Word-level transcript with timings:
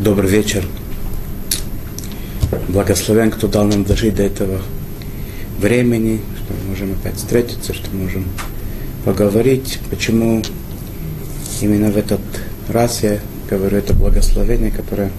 Добрый 0.00 0.30
вечер. 0.30 0.64
Благословен, 2.68 3.30
кто 3.30 3.48
дал 3.48 3.64
нам 3.64 3.84
дожить 3.84 4.14
до 4.14 4.22
этого 4.22 4.62
времени, 5.58 6.22
что 6.38 6.54
мы 6.54 6.70
можем 6.70 6.92
опять 6.92 7.16
встретиться, 7.16 7.74
что 7.74 7.90
мы 7.92 8.04
можем 8.04 8.24
поговорить, 9.04 9.78
почему 9.90 10.42
именно 11.60 11.90
в 11.90 11.98
этот 11.98 12.22
раз 12.70 13.02
я 13.02 13.18
говорю 13.50 13.76
это 13.76 13.92
благословение, 13.92 14.70
которое 14.70 15.10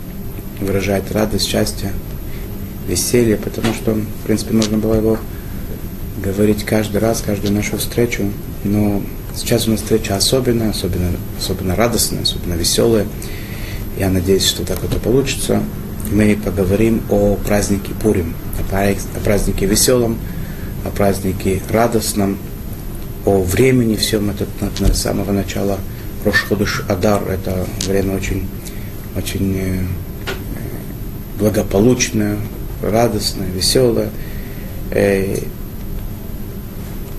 выражает 0.60 1.12
радость, 1.12 1.48
счастье, 1.48 1.92
веселье, 2.88 3.38
потому 3.38 3.76
что, 3.76 3.94
в 3.94 4.26
принципе, 4.26 4.56
нужно 4.56 4.80
было 4.80 4.96
его 4.96 5.20
говорить 6.24 6.64
каждый 6.66 7.02
раз, 7.02 7.22
каждую 7.24 7.54
нашу 7.54 7.78
встречу, 7.78 8.32
но 8.64 9.04
сейчас 9.36 9.68
у 9.68 9.72
нас 9.72 9.82
встреча 9.82 10.16
особенная, 10.16 10.72
особенно, 10.72 11.12
особенно 11.38 11.76
радостная, 11.76 12.24
особенно 12.24 12.56
веселая. 12.56 13.06
Я 14.02 14.10
надеюсь, 14.10 14.48
что 14.48 14.66
так 14.66 14.84
это 14.84 14.98
получится. 14.98 15.62
Мы 16.12 16.36
поговорим 16.36 17.04
о 17.12 17.36
празднике 17.36 17.92
Пурим, 18.02 18.34
о 18.60 19.20
празднике 19.24 19.68
веселом, 19.68 20.18
о 20.84 20.90
празднике 20.90 21.62
радостном, 21.70 22.40
о 23.28 23.44
времени 23.44 23.96
всем. 23.96 24.32
Это 24.32 24.48
с 24.92 24.98
самого 25.00 25.32
начала 25.32 25.78
Рошходыш 26.26 26.82
Адар. 26.90 27.22
Это 27.30 27.68
время 27.88 28.16
очень, 28.16 28.50
очень 29.16 29.56
э, 29.56 29.84
благополучное, 31.38 32.38
радостное, 32.82 33.50
веселое. 33.52 34.10
Э, 34.90 35.38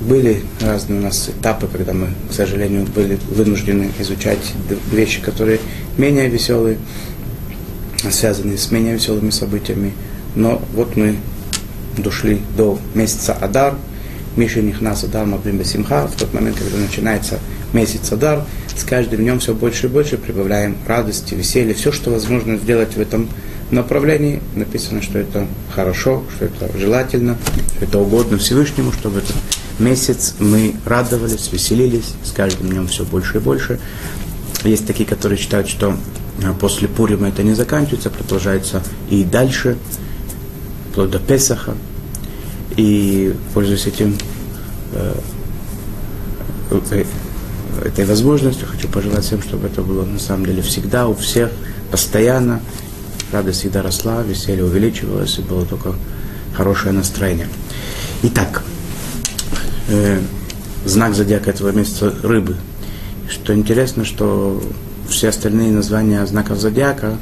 были 0.00 0.42
разные 0.60 0.98
у 0.98 1.02
нас 1.02 1.28
этапы, 1.28 1.68
когда 1.68 1.92
мы, 1.92 2.08
к 2.28 2.32
сожалению, 2.32 2.86
были 2.86 3.20
вынуждены 3.30 3.92
изучать 4.00 4.52
вещи, 4.90 5.20
которые 5.20 5.60
менее 5.98 6.28
веселые, 6.28 6.78
связанные 8.10 8.58
с 8.58 8.70
менее 8.70 8.94
веселыми 8.94 9.30
событиями. 9.30 9.92
Но 10.34 10.62
вот 10.74 10.96
мы 10.96 11.16
дошли 11.96 12.40
до 12.56 12.78
месяца 12.94 13.34
Адар, 13.34 13.74
Миша 14.36 14.62
Нихнас 14.62 15.04
Адар 15.04 15.26
Мабим 15.26 15.62
Симха, 15.64 16.06
в 16.06 16.16
тот 16.16 16.32
момент, 16.32 16.56
когда 16.58 16.78
начинается 16.78 17.38
месяц 17.72 18.10
Адар, 18.12 18.44
с 18.74 18.84
каждым 18.84 19.20
днем 19.20 19.38
все 19.40 19.54
больше 19.54 19.86
и 19.86 19.90
больше 19.90 20.16
прибавляем 20.16 20.76
радости, 20.86 21.34
веселья, 21.34 21.74
все, 21.74 21.92
что 21.92 22.10
возможно 22.10 22.56
сделать 22.56 22.96
в 22.96 23.00
этом 23.00 23.28
направлении. 23.70 24.40
Написано, 24.54 25.02
что 25.02 25.18
это 25.18 25.46
хорошо, 25.74 26.22
что 26.34 26.46
это 26.46 26.70
желательно, 26.78 27.36
что 27.76 27.84
это 27.84 27.98
угодно 27.98 28.38
Всевышнему, 28.38 28.92
чтобы 28.92 29.18
этот 29.18 29.36
месяц 29.78 30.34
мы 30.38 30.74
радовались, 30.84 31.50
веселились, 31.52 32.14
с 32.24 32.32
каждым 32.32 32.68
днем 32.70 32.86
все 32.86 33.04
больше 33.04 33.38
и 33.38 33.40
больше. 33.40 33.80
Есть 34.64 34.86
такие, 34.86 35.08
которые 35.08 35.38
считают, 35.38 35.68
что 35.68 35.96
а, 36.42 36.54
после 36.54 36.88
Пурима 36.88 37.28
это 37.28 37.42
не 37.42 37.54
заканчивается, 37.54 38.10
продолжается 38.10 38.82
и 39.10 39.24
дальше, 39.24 39.76
вплоть 40.90 41.10
до 41.10 41.18
Песаха. 41.18 41.74
И, 42.76 43.34
пользуясь 43.52 43.86
этим, 43.86 44.16
э, 44.92 45.14
э, 46.70 47.04
этой 47.84 48.04
возможностью, 48.06 48.66
хочу 48.66 48.88
пожелать 48.88 49.24
всем, 49.24 49.42
чтобы 49.42 49.66
это 49.66 49.82
было 49.82 50.04
на 50.04 50.18
самом 50.18 50.46
деле 50.46 50.62
всегда, 50.62 51.08
у 51.08 51.14
всех, 51.14 51.50
постоянно. 51.90 52.60
Радость 53.30 53.60
всегда 53.60 53.82
росла, 53.82 54.22
веселье 54.22 54.64
увеличивалось, 54.64 55.38
и 55.38 55.42
было 55.42 55.66
только 55.66 55.94
хорошее 56.54 56.92
настроение. 56.92 57.48
Итак, 58.22 58.62
э, 59.88 60.20
знак 60.84 61.14
зодиака 61.14 61.50
этого 61.50 61.70
месяца 61.72 62.14
рыбы. 62.22 62.56
Что 63.32 63.54
интересно, 63.54 64.04
что 64.04 64.62
все 65.08 65.30
остальные 65.30 65.72
названия 65.72 66.24
знаков 66.26 66.58
зодиака, 66.58 67.16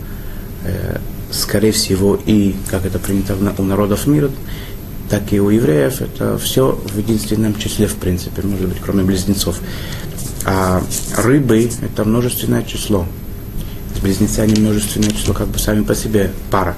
э, 0.64 0.98
скорее 1.30 1.70
всего, 1.70 2.18
и 2.26 2.56
как 2.68 2.84
это 2.84 2.98
принято 2.98 3.36
у 3.58 3.62
народов 3.62 4.08
мира, 4.08 4.28
так 5.08 5.32
и 5.32 5.40
у 5.40 5.50
евреев, 5.50 6.02
это 6.02 6.36
все 6.36 6.72
в 6.72 6.98
единственном 6.98 7.54
числе, 7.54 7.86
в 7.86 7.94
принципе, 7.94 8.42
может 8.42 8.68
быть, 8.68 8.78
кроме 8.80 9.04
близнецов. 9.04 9.60
А 10.44 10.82
рыбы– 11.16 11.70
это 11.82 12.04
множественное 12.04 12.64
число. 12.64 13.06
Близнецы, 14.02 14.40
они 14.40 14.60
множественное 14.60 15.10
число 15.10 15.32
как 15.32 15.46
бы 15.46 15.60
сами 15.60 15.84
по 15.84 15.94
себе 15.94 16.32
пара. 16.50 16.76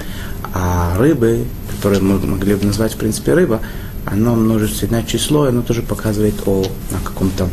А 0.52 0.94
рыбы, 0.98 1.46
которые 1.74 2.02
мы 2.02 2.18
могли 2.18 2.54
бы 2.54 2.66
назвать, 2.66 2.92
в 2.92 2.96
принципе, 2.96 3.32
рыба, 3.32 3.60
оно 4.04 4.34
множественное 4.34 5.04
число, 5.04 5.46
и 5.46 5.48
оно 5.48 5.62
тоже 5.62 5.80
показывает 5.80 6.34
о, 6.44 6.62
о 6.62 7.04
каком-то 7.06 7.48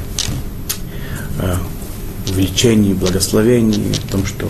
увеличении, 2.30 2.94
благословении, 2.94 3.92
о 3.92 4.12
том, 4.12 4.26
что 4.26 4.48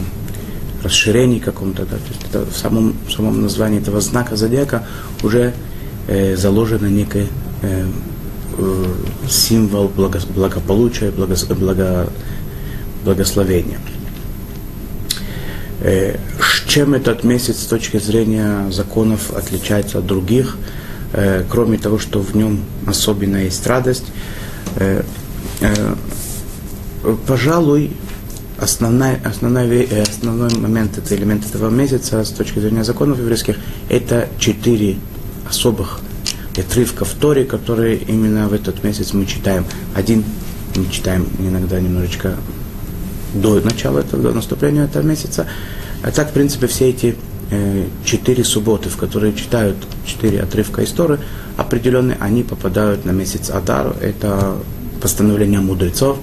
расширении 0.84 1.40
каком-то, 1.40 1.84
да, 1.84 1.98
то 1.98 2.08
есть 2.10 2.22
это 2.30 2.46
в 2.46 2.58
самом, 2.58 2.96
в 3.08 3.12
самом 3.12 3.42
названии 3.42 3.80
этого 3.80 4.00
знака 4.02 4.36
зодиака 4.36 4.86
уже 5.24 5.54
э, 6.08 6.36
заложено 6.36 6.88
некое 6.88 7.28
э, 7.62 7.86
э, 8.58 8.86
символ 9.30 9.90
благо, 9.90 10.20
благополучия, 10.34 11.12
благо, 11.12 11.36
благо, 11.56 12.10
благословения. 13.04 13.80
Э, 15.82 16.18
чем 16.68 16.94
этот 16.94 17.24
месяц 17.24 17.60
с 17.64 17.66
точки 17.66 17.98
зрения 17.98 18.70
законов 18.72 19.32
отличается 19.32 20.00
от 20.00 20.06
других– 20.06 20.58
Э, 21.12 21.44
кроме 21.50 21.78
того, 21.78 21.98
что 21.98 22.20
в 22.20 22.36
нем 22.36 22.64
особенно 22.86 23.38
есть 23.38 23.66
радость, 23.66 24.06
э, 24.76 25.02
э, 25.62 25.96
пожалуй, 27.28 27.92
основной, 28.58 29.16
основной, 29.24 29.84
основной 30.04 30.54
момент, 30.56 30.98
это 30.98 31.16
элемент 31.16 31.46
этого 31.46 31.70
месяца 31.70 32.24
с 32.24 32.30
точки 32.30 32.60
зрения 32.60 32.84
законов 32.84 33.20
еврейских, 33.20 33.58
это 33.90 34.28
четыре 34.38 34.98
особых 35.48 36.00
отрывка 36.58 37.06
в 37.06 37.14
Торе, 37.14 37.46
которые 37.46 37.98
именно 37.98 38.50
в 38.50 38.54
этот 38.54 38.84
месяц 38.84 39.14
мы 39.14 39.26
читаем. 39.26 39.66
Один 39.96 40.26
мы 40.76 40.90
читаем 40.92 41.28
иногда 41.40 41.80
немножечко 41.80 42.36
до 43.34 43.62
начала 43.62 44.00
этого, 44.00 44.24
до 44.24 44.32
наступления 44.34 44.84
этого 44.86 45.04
месяца. 45.04 45.48
А 46.04 46.12
так, 46.12 46.32
в 46.32 46.34
принципе, 46.34 46.68
все 46.68 46.90
эти 46.90 47.16
Э, 47.52 47.88
четыре 48.06 48.44
субботы, 48.44 48.90
в 48.90 48.98
которые 48.98 49.34
читают 49.34 49.76
четыре 50.06 50.40
отрывка 50.42 50.84
истории, 50.84 51.18
определенные, 51.58 52.16
они 52.20 52.44
попадают 52.44 53.06
на 53.06 53.12
месяц 53.12 53.50
Адар. 53.50 53.96
Это 54.02 54.58
постановление 55.02 55.60
мудрецов. 55.60 56.20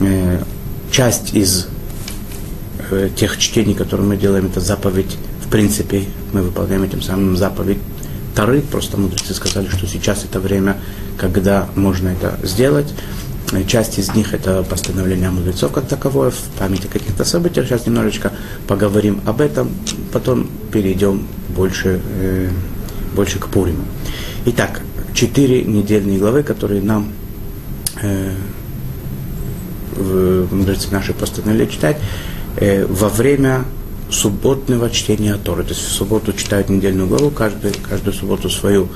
Э, 0.00 0.42
часть 0.90 1.34
из 1.34 1.68
э, 2.90 3.08
тех 3.16 3.38
чтений, 3.38 3.74
которые 3.74 4.06
мы 4.06 4.16
делаем, 4.16 4.46
это 4.46 4.60
заповедь, 4.60 5.16
в 5.44 5.48
принципе, 5.50 6.04
мы 6.32 6.42
выполняем 6.42 6.82
этим 6.82 7.02
самым 7.02 7.36
заповедь 7.36 7.78
Тары, 8.34 8.60
просто 8.60 8.98
мудрецы 8.98 9.32
сказали, 9.32 9.66
что 9.68 9.86
сейчас 9.86 10.24
это 10.24 10.40
время, 10.40 10.76
когда 11.16 11.68
можно 11.74 12.08
это 12.08 12.38
сделать. 12.42 12.92
Часть 13.66 13.98
из 13.98 14.12
них 14.14 14.34
это 14.34 14.62
постановление 14.62 15.30
мудрецов 15.30 15.72
как 15.72 15.86
таковое, 15.86 16.30
в 16.30 16.38
памяти 16.58 16.86
каких-то 16.86 17.24
событий. 17.24 17.62
Сейчас 17.62 17.86
немножечко 17.86 18.32
поговорим 18.66 19.22
об 19.24 19.40
этом, 19.40 19.70
потом 20.12 20.50
перейдем 20.70 21.26
больше, 21.48 22.02
э, 22.20 22.50
больше 23.14 23.38
к 23.38 23.46
Пуриму. 23.48 23.84
Итак, 24.44 24.82
четыре 25.14 25.64
недельные 25.64 26.18
главы, 26.18 26.42
которые 26.42 26.82
нам 26.82 27.12
э, 28.02 28.34
мудрецы 29.96 30.88
наши 30.90 31.12
постановили 31.12 31.66
читать 31.66 31.98
э, 32.56 32.86
во 32.86 33.08
время 33.08 33.64
субботного 34.10 34.90
чтения 34.90 35.36
Торы. 35.36 35.64
То 35.64 35.70
есть 35.70 35.82
в 35.82 35.92
субботу 35.92 36.32
читают 36.32 36.68
недельную 36.68 37.08
главу, 37.08 37.30
каждую, 37.30 37.74
каждую 37.88 38.14
субботу 38.14 38.48
свою 38.50 38.88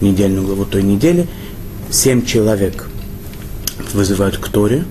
недельную 0.00 0.46
главу 0.46 0.64
той 0.64 0.82
недели. 0.82 1.26
Семь 1.90 2.24
человек– 2.24 2.88
вызывают 3.92 4.38
к 4.38 4.48
Торе, 4.48 4.84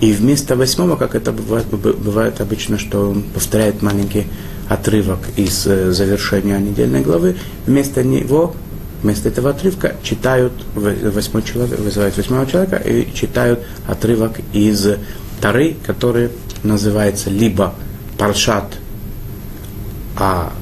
и 0.00 0.12
вместо 0.12 0.56
восьмого, 0.56 0.96
как 0.96 1.14
это 1.14 1.32
бывает, 1.32 1.66
бывает 1.66 2.40
обычно, 2.40 2.78
что 2.78 3.16
повторяет 3.34 3.82
маленький 3.82 4.26
отрывок 4.68 5.18
из 5.36 5.66
э, 5.66 5.92
завершения 5.92 6.58
недельной 6.58 7.00
главы, 7.00 7.36
вместо 7.66 8.04
него, 8.04 8.54
вместо 9.02 9.28
этого 9.28 9.50
отрывка 9.50 9.96
читают 10.02 10.52
восьмой 10.74 11.42
человек, 11.42 11.78
вызывают 11.78 12.16
восьмого 12.16 12.46
человека 12.46 12.76
и 12.76 13.12
читают 13.14 13.60
отрывок 13.86 14.40
из 14.52 14.86
Тары, 15.40 15.76
который 15.86 16.30
называется 16.62 17.30
либо 17.30 17.74
Паршат 18.16 18.66
А 20.16 20.52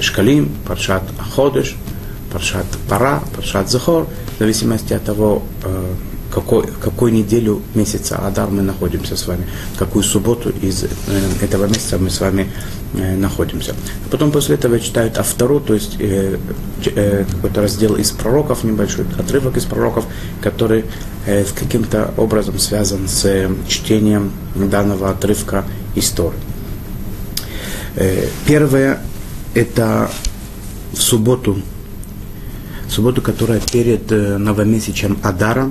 Шкалим, 0.00 0.50
Паршат 0.66 1.02
Аходыш, 1.18 1.76
Паршат 2.32 2.66
Пара, 2.88 3.22
Паршат 3.34 3.70
Захор, 3.70 4.06
в 4.36 4.38
зависимости 4.38 4.92
от 4.92 5.04
того, 5.04 5.42
э, 5.64 5.94
какой, 6.34 6.66
какой 6.66 7.12
неделю 7.12 7.62
месяца 7.74 8.16
Адар 8.16 8.50
мы 8.50 8.62
находимся 8.62 9.16
с 9.16 9.26
вами, 9.26 9.46
какую 9.78 10.02
субботу 10.02 10.50
из 10.50 10.82
э, 10.82 10.88
этого 11.40 11.66
месяца 11.66 11.96
мы 11.96 12.10
с 12.10 12.20
вами 12.20 12.48
э, 12.94 13.16
находимся. 13.16 13.74
Потом 14.10 14.32
после 14.32 14.56
этого 14.56 14.80
читают 14.80 15.16
Автору, 15.18 15.60
то 15.60 15.74
есть 15.74 15.96
э, 16.00 16.38
э, 16.86 17.24
какой-то 17.30 17.62
раздел 17.62 17.94
из 17.94 18.10
пророков, 18.10 18.64
небольшой 18.64 19.06
отрывок 19.16 19.56
из 19.56 19.64
пророков, 19.64 20.04
который 20.42 20.84
э, 21.26 21.44
каким-то 21.44 22.12
образом 22.16 22.58
связан 22.58 23.06
с 23.06 23.24
э, 23.26 23.48
чтением 23.68 24.32
данного 24.56 25.10
отрывка 25.10 25.64
истории. 25.94 26.38
Э, 27.94 28.26
первое– 28.46 28.98
это 29.54 30.10
в 30.92 31.00
субботу, 31.00 31.62
в 32.88 32.90
субботу, 32.90 33.22
которая 33.22 33.60
перед 33.60 34.10
э, 34.10 34.36
новомесячем 34.38 35.18
Адара. 35.22 35.70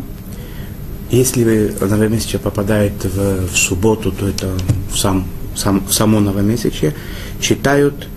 Если 1.14 1.76
новомесячие 1.80 2.40
попадает 2.40 3.06
в, 3.06 3.46
в 3.48 3.56
субботу, 3.56 4.12
то 4.12 4.28
это 4.28 4.50
в, 4.92 4.98
сам, 4.98 5.28
сам, 5.56 5.86
в 5.86 5.94
само 5.94 6.20
новомесячие, 6.20 6.96
читают 7.40 8.08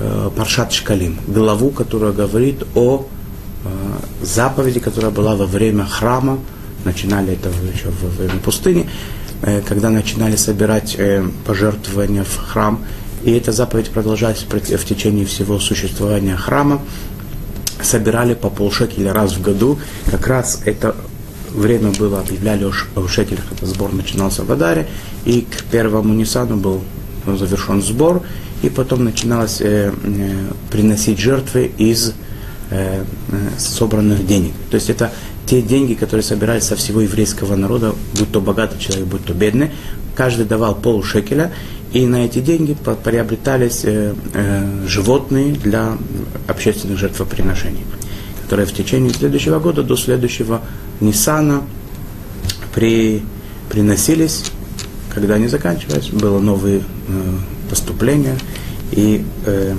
э, 0.00 0.30
Паршат 0.36 0.72
Шкалим, 0.72 1.16
главу, 1.28 1.70
которая 1.70 2.10
говорит 2.10 2.64
о 2.74 3.06
э, 3.64 3.68
заповеди, 4.24 4.80
которая 4.80 5.12
была 5.12 5.36
во 5.36 5.46
время 5.46 5.84
храма, 5.84 6.40
начинали 6.84 7.34
это 7.34 7.50
еще 7.72 7.90
во 8.02 8.08
время 8.08 8.40
пустыни, 8.40 8.90
э, 9.42 9.60
когда 9.60 9.90
начинали 9.90 10.34
собирать 10.34 10.96
э, 10.98 11.24
пожертвования 11.46 12.24
в 12.24 12.36
храм, 12.36 12.84
и 13.22 13.30
эта 13.30 13.52
заповедь 13.52 13.90
продолжалась 13.90 14.44
в 14.50 14.84
течение 14.84 15.24
всего 15.24 15.60
существования 15.60 16.34
храма. 16.34 16.82
Собирали 17.80 18.34
по 18.34 18.50
полшекеля 18.50 19.12
раз 19.12 19.34
в 19.34 19.40
году. 19.40 19.78
Как 20.10 20.26
раз 20.26 20.62
это 20.64 20.96
время 21.54 21.90
было, 21.92 22.20
объявляли 22.20 22.64
о 22.64 23.08
шекелях, 23.08 23.44
этот 23.52 23.68
сбор 23.68 23.92
начинался 23.92 24.44
в 24.44 24.52
Адаре, 24.52 24.88
и 25.24 25.42
к 25.42 25.64
первому 25.64 26.14
Нисану 26.14 26.56
был 26.56 26.82
завершен 27.26 27.82
сбор, 27.82 28.22
и 28.62 28.68
потом 28.68 29.04
начиналось 29.04 29.60
э, 29.60 29.92
э, 29.92 30.52
приносить 30.70 31.18
жертвы 31.18 31.70
из 31.78 32.14
э, 32.70 33.04
э, 33.28 33.48
собранных 33.58 34.26
денег. 34.26 34.52
То 34.70 34.76
есть 34.76 34.90
это 34.90 35.12
те 35.46 35.62
деньги, 35.62 35.94
которые 35.94 36.22
собирались 36.22 36.64
со 36.64 36.76
всего 36.76 37.00
еврейского 37.00 37.56
народа, 37.56 37.94
будь 38.18 38.30
то 38.30 38.40
богатый 38.40 38.78
человек, 38.78 39.06
будь 39.06 39.24
то 39.24 39.34
бедный, 39.34 39.70
каждый 40.14 40.46
давал 40.46 40.74
полшекеля, 40.74 41.52
и 41.92 42.06
на 42.06 42.24
эти 42.24 42.38
деньги 42.38 42.76
приобретались 43.04 43.80
э, 43.84 44.14
э, 44.32 44.86
животные 44.86 45.54
для 45.54 45.96
общественных 46.46 46.98
жертвоприношений, 46.98 47.84
которые 48.50 48.66
в 48.66 48.72
течение 48.72 49.14
следующего 49.14 49.60
года 49.60 49.84
до 49.84 49.94
следующего 49.94 50.60
Ниссана 50.98 51.62
при, 52.74 53.22
приносились, 53.68 54.46
когда 55.14 55.36
они 55.36 55.46
заканчивались, 55.46 56.08
было 56.08 56.40
новые 56.40 56.80
э, 56.80 56.82
поступления, 57.70 58.36
и 58.90 59.24
э, 59.46 59.76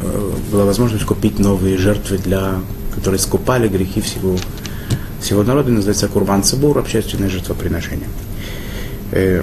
э, 0.00 0.30
была 0.50 0.64
возможность 0.64 1.04
купить 1.04 1.38
новые 1.38 1.76
жертвы, 1.76 2.16
для, 2.16 2.54
которые 2.94 3.18
скупали 3.18 3.68
грехи 3.68 4.00
всего, 4.00 4.38
всего 5.20 5.42
народа, 5.42 5.70
называется 5.72 6.08
Курбан 6.08 6.44
Цибур, 6.44 6.78
общественное 6.78 7.28
жертвоприношение. 7.28 8.08
Э, 9.10 9.42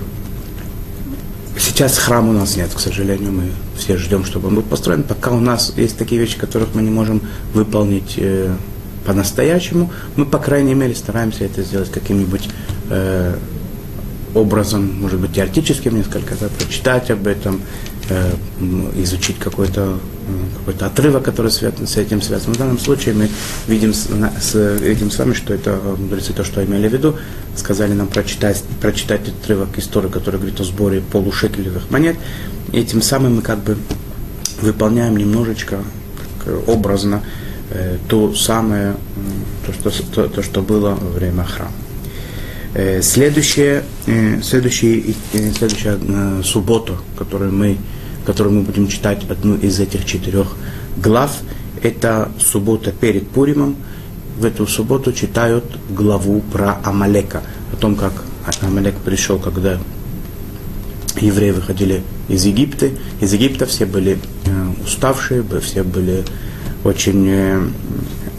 Сейчас 1.80 1.98
храма 1.98 2.32
у 2.32 2.34
нас 2.34 2.58
нет, 2.58 2.72
к 2.76 2.80
сожалению, 2.82 3.32
мы 3.32 3.44
все 3.78 3.96
ждем, 3.96 4.26
чтобы 4.26 4.50
он 4.50 4.56
был 4.56 4.64
построен. 4.64 5.02
Пока 5.02 5.32
у 5.32 5.40
нас 5.40 5.72
есть 5.78 5.98
такие 5.98 6.20
вещи, 6.20 6.38
которых 6.38 6.76
мы 6.76 6.82
не 6.82 6.90
можем 6.90 7.22
выполнить 7.54 8.16
э, 8.18 8.54
по-настоящему, 9.06 9.90
мы, 10.18 10.26
по 10.26 10.40
крайней 10.40 10.74
мере, 10.74 10.94
стараемся 10.94 11.46
это 11.46 11.64
сделать 11.64 11.90
каким-нибудь 11.90 12.50
э, 12.90 13.38
образом, 14.36 14.94
может 15.00 15.22
быть, 15.22 15.32
теоретическим 15.32 15.96
несколько, 15.96 16.36
да, 16.36 16.50
прочитать 16.50 17.12
об 17.12 17.26
этом, 17.26 17.62
э, 18.10 18.32
изучить 18.98 19.40
какой-то 19.40 20.00
какой 20.66 20.88
отрывок, 20.88 21.24
который 21.24 21.52
связан, 21.52 21.88
с 21.88 21.98
этим 21.98 22.22
связан. 22.22 22.54
В 22.54 22.58
данном 22.58 22.80
случае 22.80 23.16
мы 23.16 23.30
видим 23.68 23.94
с, 23.94 24.08
видим 24.80 25.12
с 25.12 25.18
вами, 25.18 25.34
что 25.34 25.54
это 25.54 25.80
мудрецы 25.98 26.34
то, 26.34 26.44
что 26.44 26.64
имели 26.64 26.88
в 26.88 26.94
виду, 26.94 27.16
сказали 27.56 27.94
нам 27.94 28.08
прочитать, 28.08 28.64
прочитать 28.82 29.22
отрывок 29.28 29.78
истории, 29.78 30.10
который 30.10 30.36
говорит 30.36 30.60
о 30.60 30.64
сборе 30.64 31.02
полушекелевых 31.02 31.90
монет, 31.90 32.18
и 32.72 32.84
тем 32.84 33.02
самым 33.02 33.38
мы 33.38 33.42
как 33.42 33.60
бы 33.60 33.78
выполняем 34.62 35.18
немножечко 35.18 35.80
так, 36.46 36.68
образно 36.68 37.24
э, 37.72 37.98
то 38.08 38.34
самое, 38.36 38.96
то 39.66 39.92
что, 39.92 40.04
то, 40.04 40.28
то, 40.28 40.44
что 40.44 40.62
было 40.62 40.90
во 40.90 41.10
время 41.10 41.44
храма. 41.44 41.72
Э, 42.74 43.02
следующее, 43.02 43.84
э, 44.06 44.38
э, 44.38 44.42
следующая 44.42 45.04
э, 45.34 46.42
суббота, 46.44 46.98
которую 47.18 47.52
мы 47.52 47.78
которую 48.26 48.56
мы 48.56 48.62
будем 48.62 48.88
читать 48.88 49.30
одну 49.30 49.56
из 49.56 49.80
этих 49.80 50.06
четырех 50.06 50.56
глав, 50.98 51.38
это 51.82 52.32
суббота 52.40 52.92
перед 52.92 53.28
Пуримом. 53.30 53.76
В 54.38 54.46
эту 54.46 54.68
субботу 54.68 55.12
читают 55.12 55.66
главу 55.90 56.42
про 56.42 56.80
Амалека, 56.84 57.44
о 57.74 57.76
том, 57.76 57.96
как 57.96 58.14
Амалек 58.62 58.96
пришел, 58.98 59.38
когда 59.38 59.80
евреи 61.20 61.52
выходили 61.52 62.04
из 62.28 62.46
Египта. 62.46 62.90
Из 63.20 63.34
Египта 63.34 63.66
все 63.66 63.86
были 63.86 64.18
э, 64.46 64.72
уставшие, 64.86 65.44
все 65.62 65.84
были 65.84 66.24
очень 66.84 67.28
э, 67.28 67.68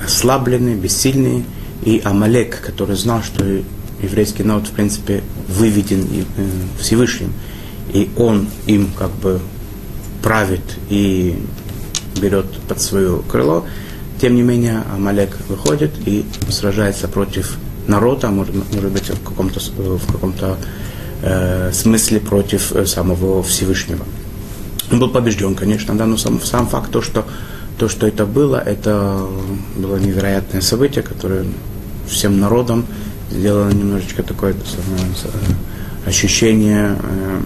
ослабленные, 0.05 0.77
бессильные. 0.77 1.45
И 1.85 2.01
Амалек, 2.05 2.61
который 2.61 2.97
знал, 2.97 3.23
что 3.23 3.45
еврейский 4.03 4.43
народ, 4.43 4.67
в 4.67 4.71
принципе, 4.71 5.23
выведен 5.49 6.07
э, 6.11 6.23
Всевышним, 6.79 7.33
и 7.93 8.11
он 8.17 8.49
им 8.67 8.91
как 8.97 9.11
бы 9.11 9.41
правит 10.23 10.63
и 10.89 11.39
берет 12.21 12.47
под 12.69 12.81
свое 12.81 13.23
крыло. 13.29 13.65
Тем 14.21 14.35
не 14.35 14.43
менее, 14.43 14.83
Амалек 14.95 15.37
выходит 15.49 15.93
и 16.07 16.25
сражается 16.51 17.09
против 17.09 17.57
народа, 17.87 18.29
может, 18.29 18.55
может 18.55 18.91
быть, 18.91 19.09
в 19.09 19.23
каком-то, 19.23 19.61
в 19.61 20.13
каком-то 20.13 20.59
э, 21.23 21.73
смысле 21.73 22.21
против 22.21 22.73
э, 22.73 22.87
самого 22.87 23.43
Всевышнего. 23.43 24.05
Он 24.93 24.99
был 24.99 25.09
побежден, 25.09 25.55
конечно, 25.55 25.97
да, 25.97 26.07
но 26.07 26.17
сам, 26.17 26.41
сам 26.43 26.67
факт, 26.67 26.91
то 26.91 27.01
что, 27.01 27.25
то, 27.79 27.89
что 27.89 28.07
это 28.07 28.27
было, 28.27 28.57
это 28.57 29.27
было 29.77 29.97
невероятное 29.97 30.61
событие, 30.61 31.03
которое 31.03 31.47
всем 32.09 32.41
народам 32.41 32.85
сделало 33.31 33.71
немножечко 33.71 34.23
такое 34.23 34.55
самое, 34.55 35.13
э, 35.25 36.09
ощущение 36.09 36.97
э, 37.01 37.41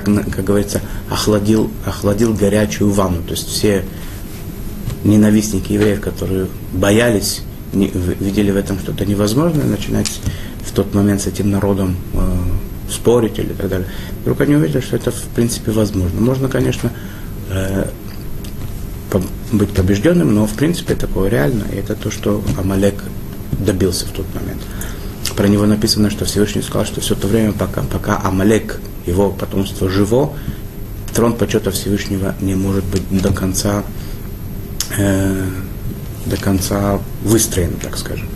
как, 0.00 0.30
как 0.30 0.44
говорится, 0.44 0.80
охладил, 1.10 1.70
охладил 1.84 2.34
горячую 2.34 2.90
ванну. 2.90 3.22
То 3.22 3.32
есть 3.32 3.48
все 3.48 3.84
ненавистники 5.04 5.72
евреев, 5.72 6.00
которые 6.00 6.48
боялись, 6.72 7.42
не, 7.72 7.88
видели 7.88 8.50
в 8.50 8.56
этом 8.56 8.78
что-то 8.78 9.04
невозможное, 9.04 9.64
начинать 9.64 10.20
в 10.64 10.72
тот 10.72 10.94
момент 10.94 11.22
с 11.22 11.26
этим 11.26 11.50
народом 11.50 11.96
э, 12.14 12.18
спорить 12.90 13.38
или 13.38 13.52
так 13.52 13.68
далее. 13.68 13.88
Вдруг 14.22 14.40
они 14.40 14.56
увидели, 14.56 14.80
что 14.80 14.96
это 14.96 15.10
в 15.10 15.22
принципе 15.34 15.70
возможно. 15.70 16.20
Можно, 16.20 16.48
конечно, 16.48 16.90
э, 17.50 17.88
быть 19.52 19.70
побежденным, 19.70 20.34
но 20.34 20.46
в 20.46 20.54
принципе 20.54 20.94
такое 20.94 21.30
реально, 21.30 21.64
и 21.72 21.76
это 21.76 21.94
то, 21.94 22.10
что 22.10 22.42
Амалек 22.58 23.02
добился 23.52 24.06
в 24.06 24.10
тот 24.10 24.26
момент. 24.34 24.60
Про 25.36 25.48
него 25.48 25.66
написано, 25.66 26.10
что 26.10 26.24
Всевышний 26.24 26.62
сказал, 26.62 26.86
что 26.86 27.00
все 27.00 27.14
то 27.14 27.26
время, 27.26 27.52
пока, 27.52 27.82
пока 27.82 28.20
Амалек 28.22 28.80
его 29.06 29.30
потомство 29.30 29.88
живо, 29.88 30.32
трон 31.14 31.34
почета 31.34 31.70
Всевышнего 31.70 32.34
не 32.40 32.54
может 32.54 32.84
быть 32.84 33.02
до 33.10 33.32
конца, 33.32 33.84
э, 34.98 35.44
до 36.26 36.36
конца 36.36 37.00
выстроен, 37.22 37.72
так 37.80 37.96
скажем. 37.96 38.28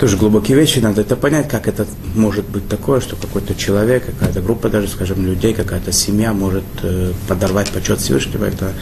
Тоже 0.00 0.16
глубокие 0.16 0.56
вещи, 0.56 0.78
надо 0.78 1.02
это 1.02 1.14
понять, 1.14 1.48
как 1.48 1.68
это 1.68 1.86
может 2.14 2.46
быть 2.46 2.66
такое, 2.68 3.00
что 3.00 3.16
какой-то 3.16 3.54
человек, 3.54 4.06
какая-то 4.06 4.40
группа 4.40 4.70
даже, 4.70 4.88
скажем, 4.88 5.26
людей, 5.26 5.52
какая-то 5.52 5.92
семья 5.92 6.32
может 6.32 6.64
э, 6.82 7.12
подорвать 7.28 7.70
почет 7.70 8.00
Всевышнего. 8.00 8.46
Это 8.46 8.72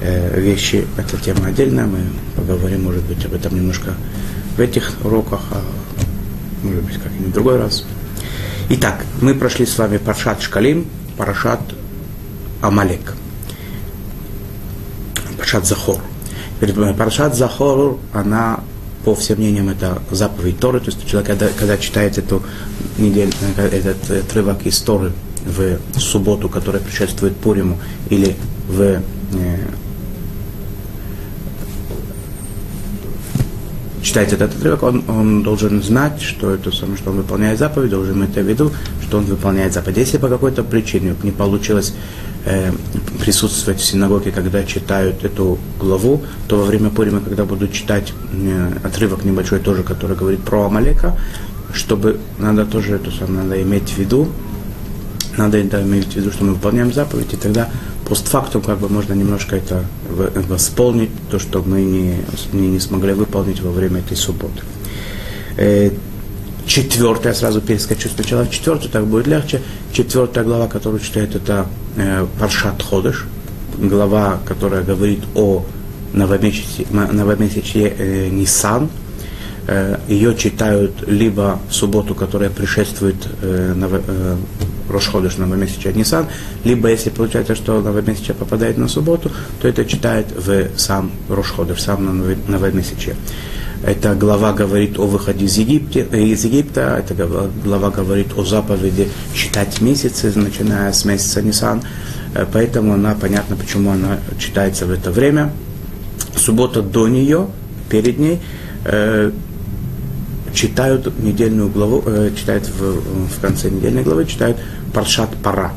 э, 0.00 0.40
вещи, 0.40 0.86
это 0.96 1.18
тема 1.18 1.48
отдельная, 1.48 1.84
мы 1.84 1.98
поговорим, 2.34 2.84
может 2.84 3.04
быть, 3.04 3.22
об 3.26 3.34
этом 3.34 3.54
немножко 3.54 3.92
в 4.56 4.60
этих 4.60 4.94
уроках, 5.04 5.40
а 5.50 5.62
может 6.62 6.82
быть, 6.82 6.94
как-нибудь 6.94 7.28
в 7.28 7.32
другой 7.32 7.58
раз. 7.58 7.84
Итак, 8.70 9.04
мы 9.20 9.34
прошли 9.34 9.66
с 9.66 9.76
вами 9.76 9.98
Паршат 9.98 10.40
Шкалим, 10.40 10.86
Парашат 11.18 11.60
Амалек. 12.62 13.14
Паршат 15.36 15.66
Захор. 15.66 16.00
Паршат 16.96 17.34
Захор, 17.34 17.98
она, 18.14 18.60
по 19.04 19.14
всем 19.14 19.38
мнениям, 19.38 19.68
это 19.68 20.00
заповедь 20.10 20.58
Торы, 20.60 20.80
то 20.80 20.86
есть 20.86 21.06
человек, 21.06 21.28
когда, 21.28 21.48
когда 21.48 21.76
читает 21.76 22.16
эту 22.16 22.42
неделю, 22.96 23.32
этот 23.58 24.10
отрывок 24.10 24.64
из 24.64 24.78
Торы 24.80 25.12
в 25.44 25.78
субботу, 26.00 26.48
которая 26.48 26.80
предшествует 26.80 27.36
Пуриму, 27.36 27.78
или 28.08 28.34
в 28.66 29.02
читает 34.04 34.32
этот 34.32 34.54
отрывок, 34.54 34.82
он, 34.82 35.02
он 35.08 35.42
должен 35.42 35.82
знать, 35.82 36.20
что 36.20 36.50
это 36.50 36.70
самое, 36.70 36.98
что 36.98 37.10
он 37.10 37.16
выполняет 37.16 37.58
заповедь, 37.58 37.90
должен 37.90 38.18
иметь 38.18 38.34
в 38.34 38.42
виду, 38.42 38.70
что 39.02 39.18
он 39.18 39.24
выполняет 39.24 39.72
заповедь. 39.72 39.96
Если 39.96 40.18
по 40.18 40.28
какой-то 40.28 40.62
причине 40.62 41.14
не 41.22 41.30
получилось 41.30 41.94
э, 42.44 42.70
присутствовать 43.18 43.80
в 43.80 43.84
синагоге, 43.84 44.30
когда 44.30 44.62
читают 44.64 45.24
эту 45.24 45.58
главу, 45.80 46.22
то 46.48 46.58
во 46.58 46.64
время 46.64 46.90
Пурима, 46.90 47.20
когда 47.20 47.44
будут 47.44 47.72
читать 47.72 48.12
э, 48.32 48.72
отрывок 48.84 49.24
небольшой 49.24 49.58
тоже, 49.58 49.82
который 49.82 50.16
говорит 50.16 50.40
про 50.40 50.66
Амалека, 50.66 51.18
чтобы 51.72 52.20
надо 52.38 52.66
тоже 52.66 52.96
это 52.96 53.10
самое, 53.10 53.42
надо 53.44 53.62
иметь 53.62 53.88
в 53.90 53.98
виду, 53.98 54.28
надо 55.38 55.58
это 55.58 55.82
иметь 55.82 56.12
в 56.12 56.16
виду, 56.16 56.30
что 56.30 56.44
мы 56.44 56.52
выполняем 56.52 56.92
заповедь, 56.92 57.32
и 57.32 57.36
тогда 57.36 57.70
постфактум 58.08 58.62
как 58.62 58.78
бы 58.78 58.88
можно 58.88 59.14
немножко 59.14 59.56
это 59.56 59.84
восполнить, 60.48 61.10
то, 61.30 61.38
что 61.38 61.62
мы 61.62 61.82
не, 61.82 62.16
не, 62.52 62.68
не 62.68 62.80
смогли 62.80 63.12
выполнить 63.12 63.60
во 63.60 63.70
время 63.70 64.00
этой 64.00 64.16
субботы. 64.16 64.62
Э, 65.56 65.90
четвертая, 66.66 67.34
сразу 67.34 67.60
перескочу 67.60 68.08
сначала 68.08 68.44
в 68.44 68.50
четвертую, 68.50 68.90
так 68.90 69.06
будет 69.06 69.26
легче. 69.26 69.62
Четвертая 69.92 70.44
глава, 70.44 70.66
которую 70.68 71.00
читает, 71.00 71.34
это 71.34 71.66
э, 71.96 72.26
Паршат 72.38 72.82
Ходыш, 72.82 73.26
глава, 73.78 74.38
которая 74.46 74.82
говорит 74.82 75.20
о 75.34 75.64
новомесячье, 76.12 76.86
новомесячье 76.90 77.94
э, 77.96 78.28
Нисан, 78.28 78.90
Э, 79.66 79.98
ее 80.08 80.34
читают 80.36 81.08
либо 81.08 81.58
в 81.68 81.74
субботу, 81.74 82.14
которая 82.14 82.50
предшествует 82.50 83.16
э, 83.40 83.74
э, 83.74 84.36
Рошходыш 84.88 85.36
новомесяча 85.36 85.92
Нисан, 85.92 86.26
либо 86.64 86.88
если 86.88 87.10
получается, 87.10 87.54
что 87.54 87.80
новомесяча 87.80 88.34
попадает 88.34 88.78
на 88.78 88.88
субботу, 88.88 89.30
то 89.60 89.68
это 89.68 89.84
читает 89.84 90.26
в 90.36 90.78
сам 90.78 91.10
Рошходыш, 91.28 91.80
сам 91.80 92.06
новомесяче. 92.48 93.16
Эта 93.82 94.14
глава 94.14 94.54
говорит 94.54 94.98
о 94.98 95.06
выходе 95.06 95.44
из, 95.44 95.58
Египте, 95.58 96.06
из 96.10 96.44
Египта, 96.44 96.96
эта 96.98 97.14
глава 97.64 97.90
говорит 97.90 98.28
о 98.36 98.44
заповеди 98.44 99.08
считать 99.34 99.80
месяцы, 99.82 100.32
начиная 100.34 100.90
с 100.92 101.04
месяца 101.04 101.42
Нисан, 101.42 101.82
поэтому 102.52 102.94
она, 102.94 103.14
понятно, 103.14 103.56
почему 103.56 103.90
она 103.90 104.20
читается 104.38 104.86
в 104.86 104.90
это 104.90 105.10
время. 105.10 105.52
Суббота 106.34 106.80
до 106.80 107.08
нее, 107.08 107.48
перед 107.90 108.18
ней, 108.18 108.40
читают 110.54 111.18
недельную 111.18 111.68
главу, 111.68 112.02
э, 112.06 112.30
читают 112.36 112.68
в, 112.68 113.28
в 113.28 113.40
конце 113.40 113.68
недельной 113.68 114.02
главы, 114.02 114.24
читают 114.24 114.56
Паршат 114.92 115.30
Пара, 115.42 115.72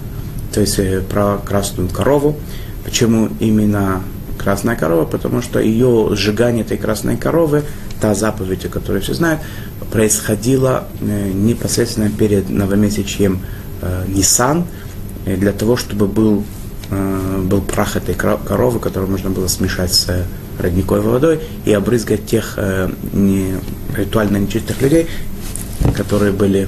то 0.54 0.62
есть 0.62 0.80
э, 0.80 1.02
про 1.02 1.38
красную 1.38 1.90
корову. 1.90 2.38
Почему 2.86 3.30
именно 3.40 4.02
красная 4.38 4.76
корова? 4.76 5.06
Потому 5.06 5.42
что 5.42 5.60
ее 5.60 6.10
сжигание 6.14 6.64
этой 6.64 6.78
красной 6.78 7.18
коровы, 7.18 7.64
та 8.00 8.14
заповедь, 8.14 8.66
о 8.66 8.70
которой 8.70 9.02
все 9.02 9.14
знают, 9.14 9.42
происходила 9.92 10.88
э, 11.02 11.32
непосредственно 11.34 12.10
перед 12.10 12.50
новомесячьем 12.50 13.42
э, 13.82 14.06
Нисан, 14.08 14.66
для 15.26 15.52
того, 15.52 15.76
чтобы 15.76 16.08
был, 16.08 16.46
был 16.90 17.60
прах 17.60 17.98
этой 17.98 18.16
коровы, 18.16 18.80
которую 18.80 19.12
можно 19.12 19.30
было 19.30 19.48
смешать 19.48 19.94
с 19.94 20.26
родниковой 20.60 21.02
водой 21.02 21.40
и 21.66 21.74
обрызгать 21.74 22.26
тех 22.26 22.56
э, 22.58 22.90
не, 23.14 23.56
ритуально 23.96 24.38
нечистых 24.38 24.82
людей, 24.82 25.08
которые 25.96 26.32
были 26.32 26.68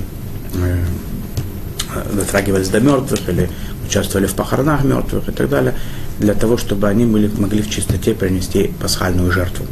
э, 0.53 0.86
дотрагивались 2.13 2.69
до 2.69 2.79
мертвых 2.79 3.27
или 3.29 3.50
участвовали 3.86 4.27
в 4.27 4.36
похоронах 4.36 4.84
мертвых 4.84 5.29
и 5.29 5.31
так 5.31 5.50
далее, 5.50 5.74
для 6.19 6.36
того, 6.36 6.58
чтобы 6.58 6.88
они 6.88 7.05
были, 7.05 7.29
могли 7.38 7.62
в 7.62 7.69
чистоте 7.69 8.13
принести 8.13 8.72
пасхальную 8.79 9.31
жертву. 9.31 9.65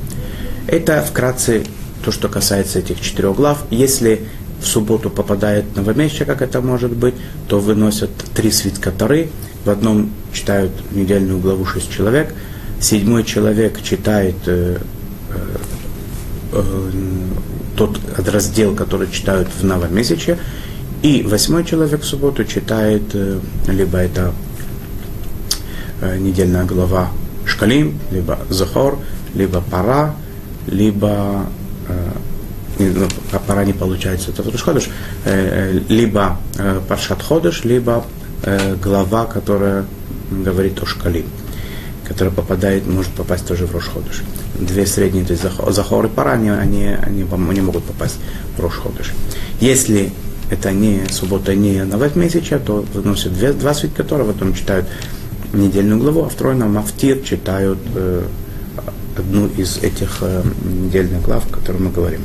Это 0.66 1.02
вкратце 1.02 1.64
то, 2.04 2.12
что 2.12 2.28
касается 2.28 2.80
этих 2.80 3.00
четырех 3.02 3.36
глав. 3.36 3.66
Если 3.70 4.26
в 4.62 4.66
субботу 4.66 5.10
попадает 5.10 5.76
новомесячие, 5.76 6.26
как 6.26 6.42
это 6.42 6.62
может 6.62 6.92
быть, 6.92 7.14
то 7.48 7.60
выносят 7.60 8.10
три 8.34 8.50
свитка 8.50 8.92
Тары. 8.92 9.30
В 9.66 9.70
одном 9.70 10.10
читают 10.34 10.72
недельную 10.92 11.40
главу 11.40 11.66
шесть 11.66 11.92
человек– 11.92 12.34
седьмой 12.80 13.24
человек 13.24 13.82
читает 13.82 14.36
э, 14.46 14.78
э, 15.30 15.56
э, 16.54 16.92
тот 17.76 18.00
раздел, 18.28 18.76
который 18.76 19.10
читают 19.10 19.48
в 19.50 19.64
новомесяче, 19.64 20.38
и 21.02 21.24
восьмой 21.24 21.64
человек 21.64 22.02
в 22.02 22.06
субботу 22.06 22.44
читает 22.46 23.04
э, 23.14 23.40
либо 23.68 23.98
это 23.98 24.34
э, 26.02 26.18
недельная 26.18 26.66
глава 26.66 27.10
Шкалим, 27.46 28.00
либо 28.12 28.40
Захор, 28.50 29.00
либо 29.34 29.62
Пара, 29.62 30.16
либо 30.68 31.46
э, 31.88 32.12
ну, 32.80 33.08
пара 33.48 33.66
не 33.66 33.74
получается, 33.74 34.30
это 34.30 34.44
Ходыш, 34.58 34.90
э, 35.26 35.80
э, 35.80 35.80
либо 35.90 36.38
э, 36.58 36.80
Паршат 36.88 37.24
Ходыш, 37.24 37.64
либо 37.64 38.06
э, 38.44 38.76
глава, 38.76 39.26
которая 39.26 39.86
говорит 40.30 40.82
о 40.82 40.86
Шкалим 40.86 41.26
которая 42.08 42.34
попадает, 42.34 42.88
может 42.88 43.12
попасть 43.12 43.46
тоже 43.46 43.66
в 43.66 43.74
Рошходыш. 43.74 44.24
Две 44.60 44.86
средние, 44.86 45.26
то 45.26 45.34
есть 45.34 45.44
Захор 45.44 46.06
и 46.06 46.10
Пара, 46.10 46.32
они, 46.32 46.50
они, 46.50 46.86
они, 46.86 47.26
они 47.32 47.62
могут 47.62 47.84
попасть 47.84 48.18
в 48.56 48.62
Рошходыш. 48.62 49.14
Если 49.60 50.12
это 50.50 50.72
не 50.72 51.02
суббота, 51.10 51.54
не 51.54 51.84
новомесяча, 51.84 52.60
то 52.60 52.86
выносят 52.94 53.34
две, 53.34 53.52
два 53.54 53.74
свитка, 53.74 54.04
которые 54.04 54.32
потом 54.32 54.54
читают 54.54 54.88
недельную 55.54 56.00
главу, 56.00 56.24
а 56.24 56.30
второй 56.30 56.56
на 56.56 56.68
Мафтир 56.68 57.20
читают 57.20 57.80
э, 57.96 58.24
одну 59.18 59.48
из 59.48 59.78
этих 59.78 60.18
э, 60.22 60.44
недельных 60.64 61.24
глав, 61.24 61.46
о 61.46 61.54
которых 61.54 61.82
мы 61.82 61.92
говорим. 61.92 62.22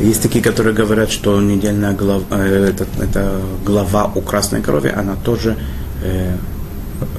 Есть 0.00 0.22
такие, 0.22 0.42
которые 0.42 0.74
говорят, 0.74 1.10
что 1.10 1.40
недельная 1.40 1.92
глава, 1.92 2.24
э, 2.30 2.70
это, 2.70 2.86
это 3.00 3.40
глава 3.64 4.10
у 4.14 4.20
красной 4.20 4.60
крови, 4.60 4.92
она 4.94 5.14
тоже 5.14 5.56
э, 6.02 6.36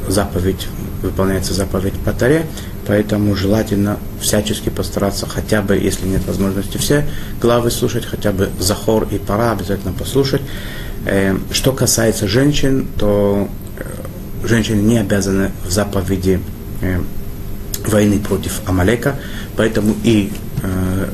заповедь, 0.09 0.67
выполняется 1.01 1.53
заповедь 1.53 1.93
по 1.93 2.11
таре, 2.11 2.45
поэтому 2.85 3.33
желательно 3.35 3.97
всячески 4.19 4.69
постараться 4.69 5.25
хотя 5.25 5.61
бы, 5.61 5.77
если 5.77 6.05
нет 6.05 6.25
возможности 6.27 6.77
все 6.77 7.07
главы 7.41 7.71
слушать, 7.71 8.05
хотя 8.05 8.31
бы 8.31 8.49
Захор 8.59 9.07
и 9.09 9.19
Пара 9.19 9.53
обязательно 9.53 9.93
послушать. 9.93 10.41
Э, 11.05 11.37
что 11.51 11.71
касается 11.71 12.27
женщин, 12.27 12.87
то 12.99 13.47
э, 13.77 14.47
женщины 14.47 14.81
не 14.81 14.97
обязаны 14.97 15.51
в 15.65 15.71
заповеди 15.71 16.41
э, 16.81 16.99
войны 17.87 18.19
против 18.19 18.59
Амалека, 18.65 19.15
поэтому 19.55 19.95
и 20.03 20.33
э, 20.61 21.09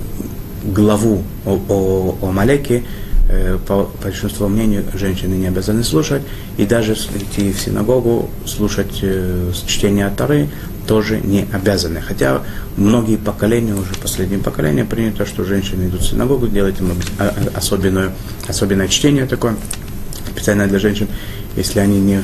главу 0.63 1.23
о, 1.45 1.59
о, 1.69 2.17
о 2.21 2.31
Малеке, 2.31 2.83
э, 3.29 3.57
по 3.65 3.89
большинству 4.03 4.47
мнению, 4.47 4.85
женщины 4.93 5.35
не 5.35 5.47
обязаны 5.47 5.83
слушать, 5.83 6.21
и 6.57 6.65
даже 6.65 6.93
идти 6.93 7.51
в 7.51 7.59
синагогу, 7.59 8.29
слушать 8.45 8.99
э, 9.01 9.51
чтение 9.67 10.11
Тары 10.15 10.49
тоже 10.87 11.19
не 11.21 11.47
обязаны. 11.51 12.01
Хотя 12.01 12.41
многие 12.75 13.17
поколения, 13.17 13.73
уже 13.73 13.93
последние 14.01 14.39
поколения, 14.39 14.83
принято, 14.83 15.25
что 15.25 15.43
женщины 15.43 15.87
идут 15.87 16.01
в 16.01 16.09
синагогу, 16.09 16.47
делать 16.47 16.79
им 16.79 16.91
а, 17.19 17.23
а, 17.23 17.57
особенное, 17.57 18.11
особенное 18.47 18.87
чтение 18.87 19.25
такое, 19.25 19.55
специально 20.31 20.67
для 20.67 20.79
женщин, 20.79 21.07
если 21.55 21.79
они 21.79 21.99
не 21.99 22.21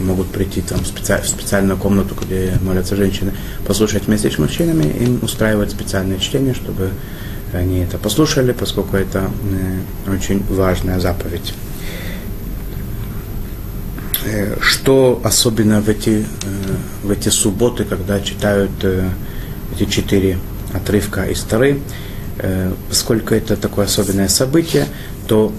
могут 0.00 0.28
прийти 0.28 0.60
там, 0.60 0.78
в 0.80 1.26
специальную 1.26 1.76
комнату, 1.76 2.14
где 2.20 2.52
молятся 2.60 2.94
женщины, 2.94 3.32
послушать 3.66 4.06
вместе 4.06 4.30
с 4.30 4.38
мужчинами, 4.38 4.84
им 4.84 5.18
устраивать 5.22 5.70
специальное 5.70 6.18
чтение, 6.18 6.54
чтобы 6.54 6.90
они 7.52 7.80
это 7.80 7.98
послушали, 7.98 8.52
поскольку 8.52 8.96
это 8.96 9.30
э, 10.06 10.12
очень 10.12 10.44
важная 10.48 11.00
заповедь. 11.00 11.54
Э, 14.24 14.56
что 14.60 15.20
особенно 15.24 15.80
в 15.80 15.88
эти, 15.88 16.20
э, 16.20 16.24
в 17.02 17.10
эти 17.10 17.28
субботы, 17.30 17.84
когда 17.84 18.20
читают 18.20 18.70
эти 19.74 19.84
четыре 19.88 20.38
отрывка 20.72 21.24
из 21.24 21.40
Тары, 21.42 21.80
поскольку 22.88 23.34
это 23.34 23.56
такое 23.56 23.86
особенное 23.86 24.28
событие, 24.28 24.86
то 25.26 25.52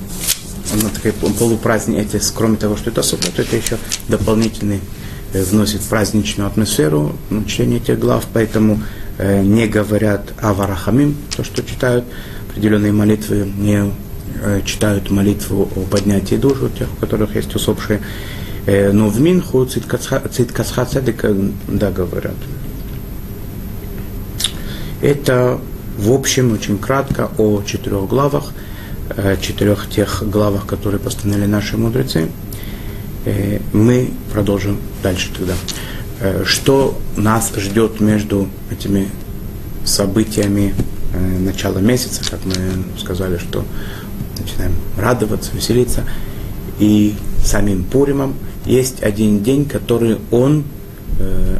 на 0.73 0.89
такой 0.89 1.11
полупраздник, 1.11 1.97
эти, 1.97 2.21
кроме 2.33 2.57
того, 2.57 2.77
что 2.77 2.89
это 2.89 3.01
суббота, 3.01 3.41
это 3.41 3.55
еще 3.55 3.77
дополнительный 4.07 4.79
вносит 5.33 5.81
праздничную 5.81 6.47
атмосферу 6.47 7.15
чтение 7.47 7.79
этих 7.79 7.99
глав, 7.99 8.25
поэтому 8.33 8.81
не 9.19 9.67
говорят 9.67 10.33
о 10.41 10.53
варахамим, 10.53 11.15
то, 11.35 11.43
что 11.43 11.61
читают 11.61 12.05
определенные 12.49 12.91
молитвы, 12.91 13.51
не 13.57 13.91
э, 14.41 14.61
читают 14.65 15.09
молитву 15.11 15.69
о 15.75 15.81
поднятии 15.81 16.35
душ 16.35 16.61
у 16.61 16.69
тех, 16.69 16.87
у 16.91 16.95
которых 16.95 17.35
есть 17.35 17.53
усопшие. 17.53 18.01
Э, 18.65 18.91
но 18.91 19.09
в 19.09 19.19
Минху 19.19 19.65
Циткасха 19.65 20.21
Цедека, 20.85 21.35
да, 21.67 21.91
говорят. 21.91 22.35
Это, 25.01 25.59
в 25.97 26.11
общем, 26.11 26.53
очень 26.53 26.77
кратко 26.77 27.29
о 27.37 27.61
четырех 27.63 28.07
главах, 28.07 28.51
четырех 29.41 29.89
тех 29.89 30.23
главах, 30.29 30.65
которые 30.65 30.99
постановили 30.99 31.45
наши 31.45 31.77
мудрецы. 31.77 32.29
Мы 33.71 34.11
продолжим 34.31 34.77
дальше 35.01 35.29
тогда. 35.37 35.53
Э, 36.21 36.43
что 36.45 36.99
нас 37.15 37.53
ждет 37.55 38.01
между 38.01 38.49
этими 38.69 39.09
событиями 39.85 40.75
э, 41.13 41.39
начала 41.39 41.79
месяца, 41.79 42.29
как 42.29 42.43
мы 42.43 42.53
сказали, 42.99 43.37
что 43.37 43.63
начинаем 44.37 44.73
радоваться, 44.97 45.51
веселиться, 45.53 46.03
и 46.77 47.15
самим 47.43 47.85
Пуримом 47.85 48.35
есть 48.65 49.01
один 49.01 49.43
день, 49.43 49.65
который 49.65 50.17
он 50.29 50.65
э, 51.19 51.57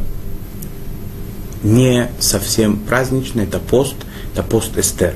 не 1.62 2.10
совсем 2.18 2.78
праздничный, 2.80 3.44
это 3.44 3.60
пост, 3.60 3.96
это 4.34 4.42
пост 4.42 4.76
Эстер. 4.76 5.14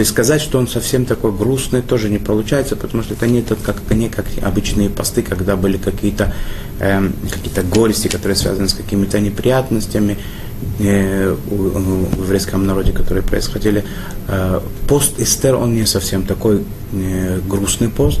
То 0.00 0.02
есть 0.02 0.12
сказать, 0.12 0.40
что 0.40 0.58
он 0.58 0.66
совсем 0.66 1.04
такой 1.04 1.30
грустный, 1.30 1.82
тоже 1.82 2.08
не 2.08 2.16
получается, 2.16 2.74
потому 2.74 3.02
что 3.02 3.12
это 3.12 3.26
не, 3.26 3.42
тот, 3.42 3.58
как, 3.62 3.76
не 3.90 4.08
как 4.08 4.24
обычные 4.40 4.88
посты, 4.88 5.20
когда 5.20 5.56
были 5.56 5.76
какие-то 5.76 6.32
э, 6.78 7.10
какие 7.30 7.62
горести, 7.66 8.08
которые 8.08 8.34
связаны 8.34 8.66
с 8.70 8.72
какими-то 8.72 9.20
неприятностями 9.20 10.16
э, 10.78 11.36
в 11.50 12.22
еврейском 12.22 12.66
народе, 12.66 12.92
которые 12.92 13.22
происходили. 13.22 13.84
Э, 14.26 14.62
пост 14.88 15.20
Эстер, 15.20 15.56
он 15.56 15.74
не 15.74 15.84
совсем 15.84 16.22
такой 16.22 16.64
э, 16.94 17.40
грустный 17.46 17.90
пост. 17.90 18.20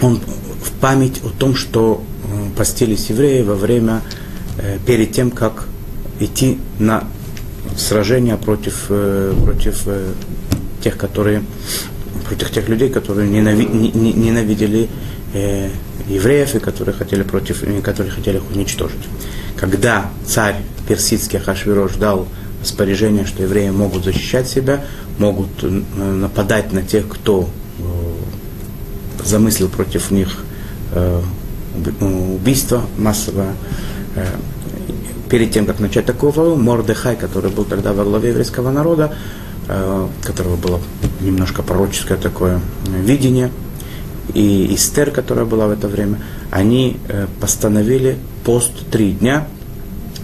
Он 0.00 0.20
в 0.62 0.70
память 0.80 1.22
о 1.24 1.30
том, 1.30 1.56
что 1.56 2.04
э, 2.22 2.56
постились 2.56 3.10
евреи 3.10 3.42
во 3.42 3.56
время, 3.56 4.00
э, 4.58 4.78
перед 4.86 5.10
тем, 5.10 5.32
как 5.32 5.66
идти 6.20 6.60
на 6.78 7.02
сражения 7.76 8.36
против, 8.36 8.86
э, 8.90 9.34
против 9.44 9.82
э, 9.86 10.12
тех, 10.82 10.96
которые, 10.96 11.42
против 12.28 12.50
тех 12.50 12.68
людей, 12.68 12.90
которые 12.90 13.28
ненави, 13.28 13.66
ненавидели 13.66 14.88
э, 15.32 15.70
евреев 16.08 16.54
и 16.54 16.58
которые 16.58 16.94
хотели, 16.94 17.22
против, 17.22 17.64
которые 17.82 18.12
хотели 18.12 18.36
их 18.36 18.50
уничтожить. 18.50 19.00
Когда 19.56 20.10
царь 20.26 20.56
персидский 20.88 21.38
Хашвирош 21.38 21.94
дал 21.94 22.26
распоряжение, 22.60 23.26
что 23.26 23.42
евреи 23.42 23.70
могут 23.70 24.04
защищать 24.04 24.48
себя, 24.48 24.84
могут 25.18 25.62
нападать 25.62 26.72
на 26.72 26.82
тех, 26.82 27.08
кто 27.08 27.48
замыслил 29.24 29.68
против 29.68 30.10
них 30.10 30.44
убийство 32.00 32.84
массовое, 32.98 33.54
перед 35.32 35.50
тем, 35.50 35.64
как 35.64 35.80
начать 35.80 36.04
такую 36.04 36.30
войну, 36.32 36.56
Мордехай, 36.56 37.16
который 37.16 37.50
был 37.50 37.64
тогда 37.64 37.94
во 37.94 38.04
главе 38.04 38.28
еврейского 38.28 38.70
народа, 38.70 39.14
э, 39.14 39.16
которого 40.22 40.56
было 40.56 40.80
немножко 41.20 41.62
пророческое 41.62 42.18
такое 42.18 42.60
видение, 42.86 43.50
и 44.34 44.74
Истер, 44.74 45.10
которая 45.10 45.44
была 45.44 45.66
в 45.66 45.70
это 45.70 45.88
время, 45.88 46.20
они 46.50 46.98
э, 47.08 47.26
постановили 47.40 48.16
пост 48.44 48.72
три 48.90 49.12
дня. 49.12 49.46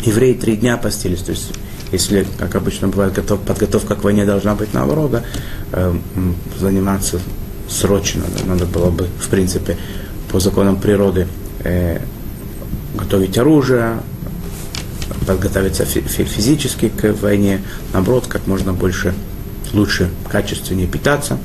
Евреи 0.03 0.35
три 0.35 0.57
дня 0.57 0.77
постились. 0.77 1.21
То 1.21 1.33
есть, 1.33 1.53
если, 1.93 2.27
как 2.39 2.55
обычно 2.55 2.89
бывает, 2.89 3.13
готов, 3.13 3.41
подготовка 3.41 3.97
к 3.97 4.05
войне 4.05 4.25
должна 4.25 4.55
быть 4.55 4.73
наоборот, 4.73 5.11
да, 5.11 5.25
э, 5.73 5.95
заниматься 6.59 7.19
срочно, 7.69 8.23
надо 8.47 8.65
было 8.67 8.91
бы, 8.91 9.09
в 9.21 9.29
принципе, 9.29 9.77
по 10.31 10.41
законам 10.41 10.81
природы 10.81 11.27
готовить 12.95 13.37
оружие, 13.37 14.01
подготовиться 15.27 15.85
физически 15.85 16.89
к 16.89 17.13
войне, 17.15 17.61
наоборот, 17.93 18.27
как 18.27 18.47
можно 18.47 18.73
больше, 18.73 19.13
лучше, 19.73 20.11
качественнее 20.31 20.87
питаться. 20.87 21.39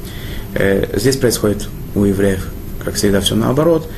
Э, 0.54 0.98
здесь 0.98 1.18
происходит 1.18 1.68
у 1.96 2.04
евреев, 2.04 2.48
как 2.84 2.96
всегда, 2.96 3.22
все 3.22 3.36
наоборот. 3.36 3.90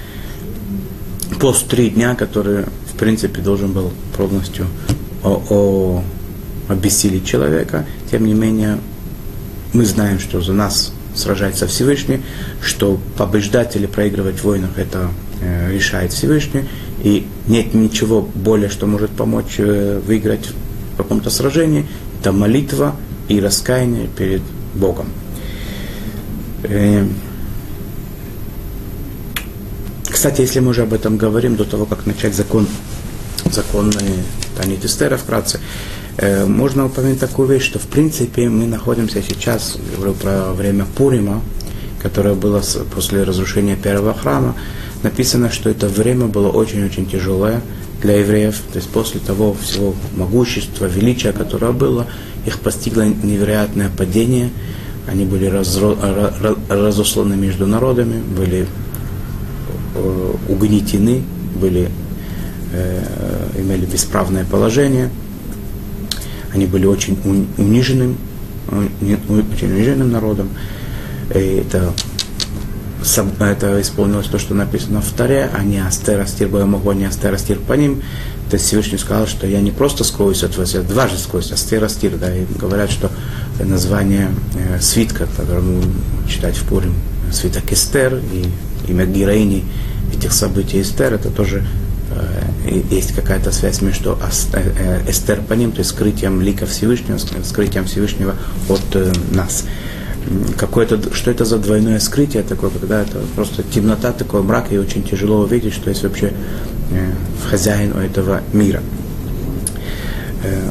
Пост 1.40 1.68
три 1.68 1.90
дня, 1.90 2.16
который, 2.16 2.64
в 2.64 2.98
принципе, 2.98 3.42
должен 3.42 3.72
был 3.72 3.92
полностью 4.16 4.68
о, 5.24 6.04
обессилить 6.68 7.26
человека, 7.26 7.86
тем 8.10 8.26
не 8.26 8.34
менее, 8.34 8.80
мы 9.74 9.86
знаем, 9.86 10.20
что 10.20 10.42
за 10.42 10.54
нас 10.54 10.94
сражается 11.16 11.68
Всевышний, 11.68 12.22
что 12.62 13.00
побеждать 13.18 13.76
или 13.76 13.86
проигрывать 13.86 14.40
в 14.40 14.44
войнах 14.44 14.78
это 14.78 15.10
э, 15.42 15.74
решает 15.74 16.14
Всевышний, 16.14 16.66
и 17.04 17.28
нет 17.48 17.74
ничего 17.74 18.22
более, 18.22 18.70
что 18.70 18.86
может 18.86 19.12
помочь 19.12 19.56
э, 19.58 20.00
выиграть 20.06 20.50
в 20.94 20.98
каком-то 20.98 21.30
сражении, 21.30 21.86
это 22.22 22.32
молитва 22.32 22.96
и 23.28 23.40
раскаяние 23.40 24.08
перед 24.08 24.42
Богом. 24.74 25.08
Э, 26.64 27.06
кстати, 30.10 30.42
если 30.42 30.60
мы 30.60 30.70
уже 30.70 30.84
об 30.84 30.94
этом 30.94 31.18
говорим, 31.18 31.56
до 31.56 31.66
того, 31.66 31.86
как 31.86 32.06
начать 32.06 32.36
закон, 32.36 32.68
законы 33.52 33.92
Танит 34.58 34.86
Эстера 34.86 35.18
вкратце, 35.18 35.60
э, 36.18 36.46
можно 36.46 36.86
упомянуть 36.86 37.20
такую 37.20 37.48
вещь, 37.48 37.66
что 37.66 37.80
в 37.80 37.88
принципе 37.88 38.50
мы 38.50 38.66
находимся 38.66 39.22
сейчас, 39.22 39.78
говорю 39.96 40.14
про 40.14 40.54
время 40.54 40.86
Пурима, 40.98 41.42
которое 42.02 42.36
было 42.36 42.62
после 42.94 43.24
разрушения 43.24 43.76
первого 43.76 44.14
храма, 44.14 44.56
написано, 45.04 45.52
что 45.52 45.70
это 45.70 45.88
время 45.88 46.28
было 46.28 46.50
очень-очень 46.50 47.08
тяжелое 47.08 47.62
для 48.06 48.20
евреев. 48.20 48.56
То 48.72 48.78
есть 48.78 48.90
после 48.90 49.20
того 49.20 49.54
всего 49.54 49.96
могущества, 50.16 50.86
величия, 50.86 51.32
которое 51.32 51.72
было, 51.72 52.06
их 52.46 52.60
постигло 52.60 53.02
невероятное 53.02 53.90
падение. 53.90 54.50
Они 55.08 55.26
были 55.26 55.46
разро, 55.46 55.98
разосланы 56.70 57.36
между 57.36 57.68
народами, 57.68 58.22
были 58.22 58.68
э, 59.96 60.34
угнетены, 60.50 61.24
были, 61.60 61.90
э, 62.74 63.50
имели 63.58 63.86
бесправное 63.86 64.46
положение. 64.46 65.10
Они 66.54 66.66
были 66.66 66.86
очень 66.86 67.18
униженным, 67.58 68.18
э, 68.70 69.18
очень 69.30 69.72
униженным 69.72 70.12
народом. 70.12 70.50
И 71.34 71.64
это 71.68 71.92
это 73.40 73.82
исполнилось 73.82 74.28
то, 74.28 74.40
что 74.40 74.54
написано 74.54 75.02
в 75.02 75.12
Таре, 75.12 75.50
а 75.54 75.64
не 75.64 75.80
Астер 75.80 76.20
Астир 76.20 76.48
Боемого, 76.48 76.92
не 76.94 77.06
Астер 77.06 77.34
Астир 77.34 77.60
по 77.60 77.74
ним. 77.74 78.02
То 78.50 78.56
есть 78.56 78.68
Всевышний 78.68 78.98
сказал, 78.98 79.28
что 79.28 79.48
я 79.48 79.62
не 79.62 79.72
просто 79.72 80.04
скроюсь 80.04 80.44
от 80.44 80.58
вас, 80.58 80.74
я 80.74 80.82
дважды 80.82 81.18
скроюсь, 81.18 81.52
Астер 81.52 81.84
Астир, 81.84 82.18
да, 82.18 82.36
и 82.36 82.46
говорят, 82.60 82.92
что 82.92 83.12
название 83.60 84.30
э, 84.56 84.80
свитка, 84.80 85.28
который 85.38 85.64
мы 85.64 85.84
читать 86.28 86.56
в 86.56 86.68
Пурим, 86.68 86.94
свиток 87.32 87.72
Эстер 87.72 88.16
и 88.16 88.46
имя 88.90 89.06
героини 89.06 89.64
этих 90.16 90.32
событий 90.32 90.82
Эстер, 90.82 91.14
это 91.14 91.30
тоже 91.30 91.64
э, 92.12 92.82
есть 92.92 93.14
какая-то 93.14 93.52
связь 93.52 93.82
между 93.82 94.18
э, 94.54 95.02
Эстер 95.10 95.42
по 95.42 95.54
ним, 95.54 95.72
то 95.72 95.80
есть 95.80 95.92
скрытием 95.92 96.42
лика 96.42 96.66
Всевышнего, 96.66 97.18
скрытием 97.44 97.86
Всевышнего 97.86 98.36
от 98.70 98.96
э, 98.96 99.12
нас 99.32 99.66
какое-то, 100.58 101.14
что 101.14 101.32
это 101.32 101.46
за 101.46 101.58
двойное 101.58 102.00
скрытие 102.00 102.44
такое, 102.44 102.70
когда 102.70 103.02
это 103.02 103.20
просто 103.36 103.64
темнота, 103.64 104.12
такой 104.12 104.42
мрак, 104.42 104.72
и 104.72 104.78
очень 104.78 105.04
тяжело 105.04 105.42
увидеть, 105.42 105.74
что 105.74 105.90
есть 105.90 106.04
вообще 106.04 106.34
э, 106.92 107.12
хозяин 107.50 107.94
у 107.96 108.00
этого 108.00 108.42
мира. 108.54 108.82
Э, 110.44 110.70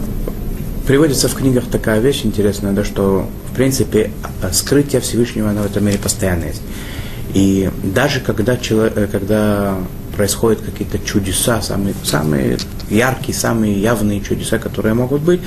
приводится 0.87 1.29
в 1.29 1.35
книгах 1.35 1.65
такая 1.71 2.01
вещь 2.01 2.23
интересная, 2.25 2.73
да, 2.73 2.85
что 2.85 3.29
в 3.51 3.55
принципе 3.55 4.11
скрытие 4.53 5.01
Всевышнего 5.01 5.51
оно 5.51 5.63
в 5.63 5.67
этом 5.67 5.85
мире 5.85 5.99
постоянно 5.99 6.45
есть. 6.45 6.63
И 7.33 7.71
даже 7.83 8.21
когда, 8.21 8.57
человек, 8.57 8.97
э, 8.97 9.07
когда 9.07 9.79
происходят 10.17 10.61
какие-то 10.61 10.99
чудеса, 10.99 11.61
самые, 11.63 11.95
самые 12.05 12.59
яркие, 12.89 13.37
самые 13.37 13.81
явные 13.81 14.21
чудеса, 14.21 14.59
которые 14.59 14.95
могут 14.95 15.23
быть, 15.23 15.41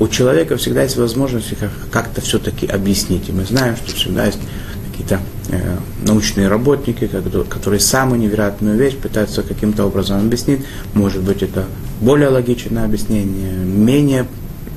у 0.00 0.08
человека 0.08 0.56
всегда 0.56 0.82
есть 0.82 0.96
возможность 0.96 1.52
как-то 1.92 2.20
все-таки 2.22 2.66
объяснить. 2.66 3.28
И 3.28 3.32
мы 3.32 3.44
знаем, 3.44 3.76
что 3.76 3.94
всегда 3.94 4.24
есть 4.24 4.38
какие-то 4.90 5.20
э, 5.50 5.76
научные 6.06 6.48
работники, 6.48 7.06
которые 7.48 7.80
самую 7.80 8.18
невероятную 8.18 8.76
вещь 8.76 8.96
пытаются 8.96 9.42
каким-то 9.42 9.84
образом 9.84 10.18
объяснить. 10.20 10.64
Может 10.94 11.22
быть, 11.22 11.42
это 11.42 11.66
более 12.00 12.28
логичное 12.28 12.84
объяснение, 12.84 13.52
менее, 13.52 14.26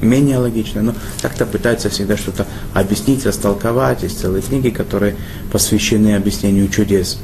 менее 0.01 0.39
логичное, 0.39 0.83
но 0.83 0.93
как-то 1.21 1.45
пытаются 1.45 1.89
всегда 1.89 2.17
что-то 2.17 2.45
объяснить, 2.73 3.25
растолковать. 3.25 4.03
Есть 4.03 4.19
целые 4.19 4.41
книги, 4.41 4.69
которые 4.69 5.15
посвящены 5.53 6.15
объяснению 6.15 6.67
чудес. 6.67 7.17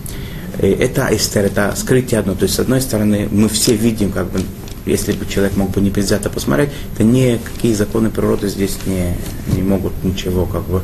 И 0.62 0.68
это 0.68 1.10
эстер, 1.12 1.46
это 1.46 1.74
скрытие 1.76 2.22
одно. 2.22 2.34
То 2.34 2.44
есть, 2.44 2.56
с 2.56 2.60
одной 2.60 2.82
стороны, 2.82 3.28
мы 3.30 3.50
все 3.50 3.76
видим 3.76 4.12
как 4.14 4.30
бы 4.32 4.40
если 4.90 5.14
бы 5.14 5.26
человек 5.26 5.56
мог 5.56 5.72
бы 5.72 5.82
не 5.82 5.90
предвзято 5.90 6.30
посмотреть, 6.30 6.70
то 6.98 7.04
никакие 7.04 7.76
законы 7.76 8.10
природы 8.10 8.48
здесь 8.48 8.78
не, 8.86 9.16
не 9.56 9.62
могут 9.62 10.04
ничего 10.04 10.46
как 10.46 10.64
бы 10.64 10.82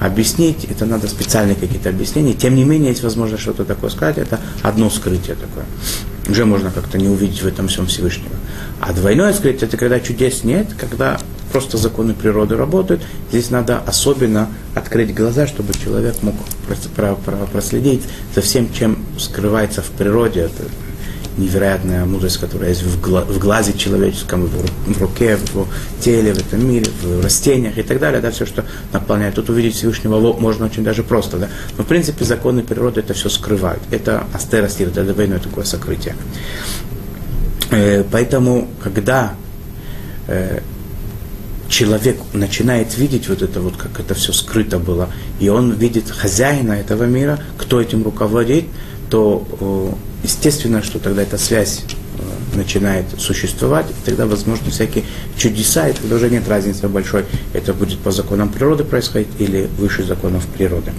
объяснить, 0.00 0.64
это 0.64 0.86
надо 0.86 1.08
специальные 1.08 1.56
какие-то 1.56 1.88
объяснения. 1.88 2.34
Тем 2.34 2.54
не 2.54 2.64
менее, 2.64 2.90
есть 2.90 3.02
возможность 3.02 3.42
что-то 3.42 3.64
такое 3.64 3.90
сказать, 3.90 4.18
это 4.18 4.38
одно 4.62 4.90
скрытие 4.90 5.36
такое. 5.36 5.64
Уже 6.28 6.44
можно 6.44 6.70
как-то 6.70 6.98
не 6.98 7.08
увидеть 7.08 7.42
в 7.42 7.46
этом 7.46 7.68
всем 7.68 7.86
Всевышнего. 7.86 8.34
А 8.80 8.92
двойное 8.92 9.32
скрытие, 9.32 9.66
это 9.66 9.76
когда 9.76 9.98
чудес 9.98 10.44
нет, 10.44 10.68
когда 10.78 11.18
просто 11.50 11.78
законы 11.78 12.14
природы 12.14 12.56
работают. 12.56 13.02
Здесь 13.30 13.50
надо 13.50 13.78
особенно 13.78 14.48
открыть 14.74 15.14
глаза, 15.14 15.46
чтобы 15.46 15.72
человек 15.74 16.16
мог 16.22 16.34
проследить 17.52 18.02
за 18.34 18.42
всем, 18.42 18.72
чем 18.72 18.98
скрывается 19.18 19.82
в 19.82 19.86
природе. 19.86 20.40
Это 20.40 20.64
невероятная 21.38 22.04
мудрость, 22.04 22.38
которая 22.38 22.70
есть 22.70 22.82
в, 22.82 23.00
гла- 23.00 23.24
в 23.24 23.38
глазе 23.38 23.72
человеческом, 23.72 24.46
в, 24.46 24.94
в 24.94 25.00
руке, 25.00 25.36
в 25.36 25.50
его 25.50 25.66
теле, 26.00 26.34
в 26.34 26.38
этом 26.38 26.68
мире, 26.68 26.86
в 27.02 27.24
растениях 27.24 27.78
и 27.78 27.82
так 27.82 27.98
далее, 28.00 28.20
да, 28.20 28.30
все, 28.30 28.44
что 28.44 28.64
наполняет. 28.92 29.36
Тут 29.36 29.48
увидеть 29.48 29.74
Всевышнего 29.76 30.18
можно 30.34 30.66
очень 30.66 30.84
даже 30.84 31.02
просто, 31.02 31.38
да. 31.38 31.48
Но, 31.76 31.84
в 31.84 31.86
принципе, 31.86 32.24
законы 32.24 32.62
природы 32.62 33.00
это 33.00 33.14
все 33.14 33.28
скрывают. 33.28 33.82
Это 33.90 34.24
астеростир, 34.34 34.88
это 34.88 35.04
двойное 35.04 35.38
такое 35.38 35.64
сокрытие. 35.64 36.16
Э, 37.70 38.04
поэтому, 38.10 38.68
когда 38.82 39.34
э, 40.26 40.60
человек 41.68 42.18
начинает 42.32 42.96
видеть 42.96 43.28
вот 43.28 43.42
это 43.42 43.60
вот, 43.60 43.76
как 43.76 44.00
это 44.00 44.14
все 44.14 44.32
скрыто 44.32 44.78
было, 44.78 45.08
и 45.38 45.48
он 45.48 45.72
видит 45.72 46.10
хозяина 46.10 46.72
этого 46.72 47.04
мира, 47.04 47.38
кто 47.58 47.80
этим 47.80 48.02
руководит, 48.02 48.64
то 49.10 49.96
естественно, 50.22 50.82
что 50.82 50.98
тогда 50.98 51.22
эта 51.22 51.38
связь 51.38 51.84
начинает 52.54 53.04
существовать, 53.18 53.86
и 53.90 54.06
тогда 54.06 54.26
возможны 54.26 54.70
всякие 54.70 55.04
чудеса, 55.36 55.88
и 55.88 55.92
тогда 55.92 56.16
уже 56.16 56.28
нет 56.30 56.48
разницы 56.48 56.88
большой, 56.88 57.24
это 57.52 57.72
будет 57.72 57.98
по 57.98 58.10
законам 58.10 58.48
природы 58.48 58.84
происходить 58.84 59.28
или 59.38 59.68
выше 59.78 60.04
законов 60.04 60.46
природы. 60.46 60.92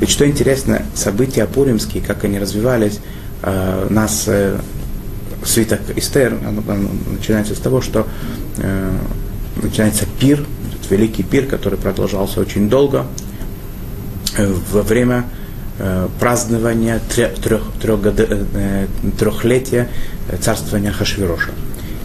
Ведь 0.00 0.10
что 0.10 0.26
интересно, 0.26 0.82
события 0.94 1.46
пуримские, 1.46 2.02
как 2.02 2.24
они 2.24 2.38
развивались, 2.38 3.00
э, 3.42 3.86
нас 3.90 4.24
э, 4.26 4.58
свиток 5.44 5.80
Эстер, 5.96 6.38
оно, 6.46 6.62
начинается 7.10 7.54
с 7.54 7.58
того, 7.58 7.80
что 7.80 8.06
э, 8.58 8.98
начинается 9.62 10.06
пир, 10.18 10.44
великий 10.88 11.22
пир, 11.22 11.46
который 11.46 11.78
продолжался 11.78 12.40
очень 12.40 12.68
долго, 12.68 13.06
э, 14.36 14.52
во 14.72 14.82
время 14.82 15.24
э, 15.24 15.39
празднования 16.18 17.00
трех, 17.14 17.34
трех, 17.38 17.62
э, 17.84 18.86
трехлетия 19.18 19.88
царствования 20.40 20.92
Хашвироша, 20.92 21.50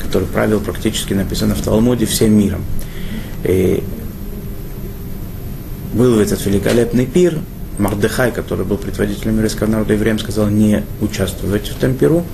который 0.01 0.27
правил 0.27 0.59
практически, 0.59 1.13
написано 1.13 1.55
в 1.55 1.61
Талмуде, 1.61 2.05
всем 2.05 2.37
миром. 2.37 2.63
И 3.43 3.83
был 5.93 6.19
этот 6.19 6.45
великолепный 6.45 7.05
пир, 7.05 7.39
Мардыхай, 7.77 8.31
который 8.31 8.65
был 8.65 8.77
предводителем 8.77 9.35
еврейского 9.35 9.67
народа 9.67 9.93
евреям, 9.93 10.19
сказал 10.19 10.47
не 10.47 10.83
участвовать 11.01 11.67
в 11.69 11.77
этом 11.77 11.95
пиру. 11.95 12.25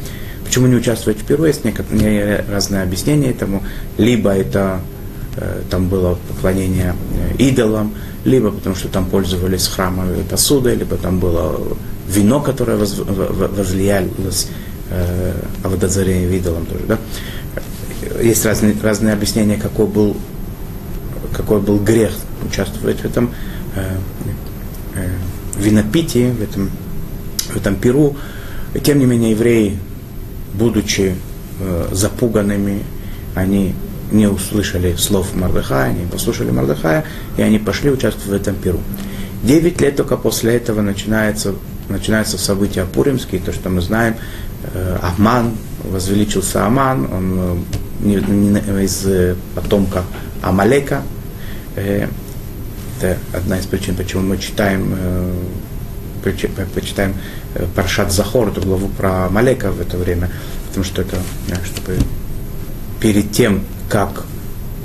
Почему 0.46 0.68
не 0.68 0.76
участвовать 0.76 1.20
в 1.20 1.26
пиру? 1.26 1.46
Есть 1.46 1.62
разные 2.52 2.84
объяснения 2.84 3.32
этому. 3.32 3.64
Либо 3.98 4.32
это 4.32 4.82
э, 4.82 4.91
там 5.70 5.88
было 5.88 6.18
поклонение 6.28 6.96
э, 7.14 7.36
идолам, 7.38 7.94
либо 8.26 8.52
потому 8.52 8.76
что 8.76 8.90
там 8.90 9.06
пользовались 9.06 9.68
храмовой 9.68 10.24
посудой, 10.30 10.76
либо 10.76 10.98
там 10.98 11.20
было 11.20 11.60
вино, 12.08 12.42
которое 12.42 12.78
возлиялось 12.78 14.48
э, 14.90 15.34
Аводозарение 15.64 16.38
идолам 16.38 16.66
тоже. 16.66 16.84
Да? 16.88 16.98
Есть 18.22 18.46
разные, 18.46 18.76
разные 18.82 19.14
объяснения, 19.14 19.58
какой 19.58 19.88
был, 19.88 20.18
какой 21.34 21.62
был 21.62 21.80
грех 21.80 22.12
участвовать 22.46 23.00
в 23.00 23.06
этом 23.06 23.32
э, 23.76 23.98
э, 24.96 25.10
винопитии, 25.58 26.32
в 26.32 26.42
этом, 26.42 26.70
в 27.54 27.56
этом 27.56 27.76
пиру. 27.76 28.18
И, 28.74 28.80
тем 28.80 29.00
не 29.00 29.06
менее, 29.06 29.32
евреи, 29.32 29.78
будучи 30.54 31.16
э, 31.60 31.88
запуганными, 31.92 32.84
они 33.36 33.74
не 34.12 34.28
услышали 34.28 34.96
слов 34.96 35.34
Мардыхая, 35.36 35.94
не 35.94 36.06
послушали 36.06 36.52
Мардыхая, 36.52 37.06
и 37.38 37.42
они 37.42 37.60
пошли 37.60 37.90
участвовать 37.90 38.30
в 38.30 38.34
этом 38.34 38.56
пиру. 38.56 38.80
Девять 39.44 39.82
лет 39.82 39.96
только 39.96 40.18
после 40.18 40.56
этого 40.56 40.82
начинается, 40.82 41.56
начинаются 41.90 42.38
события 42.38 42.86
Пуримские, 42.86 43.42
то, 43.42 43.52
что 43.52 43.70
мы 43.70 43.82
знаем, 43.82 44.16
э, 44.74 44.98
Аман, 45.02 45.54
возвеличился 45.84 46.66
Аман, 46.66 47.08
он 47.12 47.66
э, 48.04 48.84
из 48.84 49.06
э, 49.06 49.36
потомка 49.56 50.04
Амалека, 50.42 51.02
это 51.76 53.18
одна 53.34 53.58
из 53.58 53.66
причин, 53.66 53.96
почему 53.96 54.22
мы 54.24 54.38
читаем, 54.38 54.94
почитаем 56.22 57.16
Паршат 57.76 58.12
Захор, 58.12 58.50
эту 58.50 58.62
главу 58.62 58.90
про 58.90 59.30
Малека 59.30 59.72
в 59.72 59.80
это 59.80 59.98
время, 59.98 60.30
потому 60.68 60.84
что 60.84 61.02
это, 61.02 61.16
чтобы 61.64 61.98
перед 63.00 63.32
тем, 63.32 63.62
как 63.92 64.24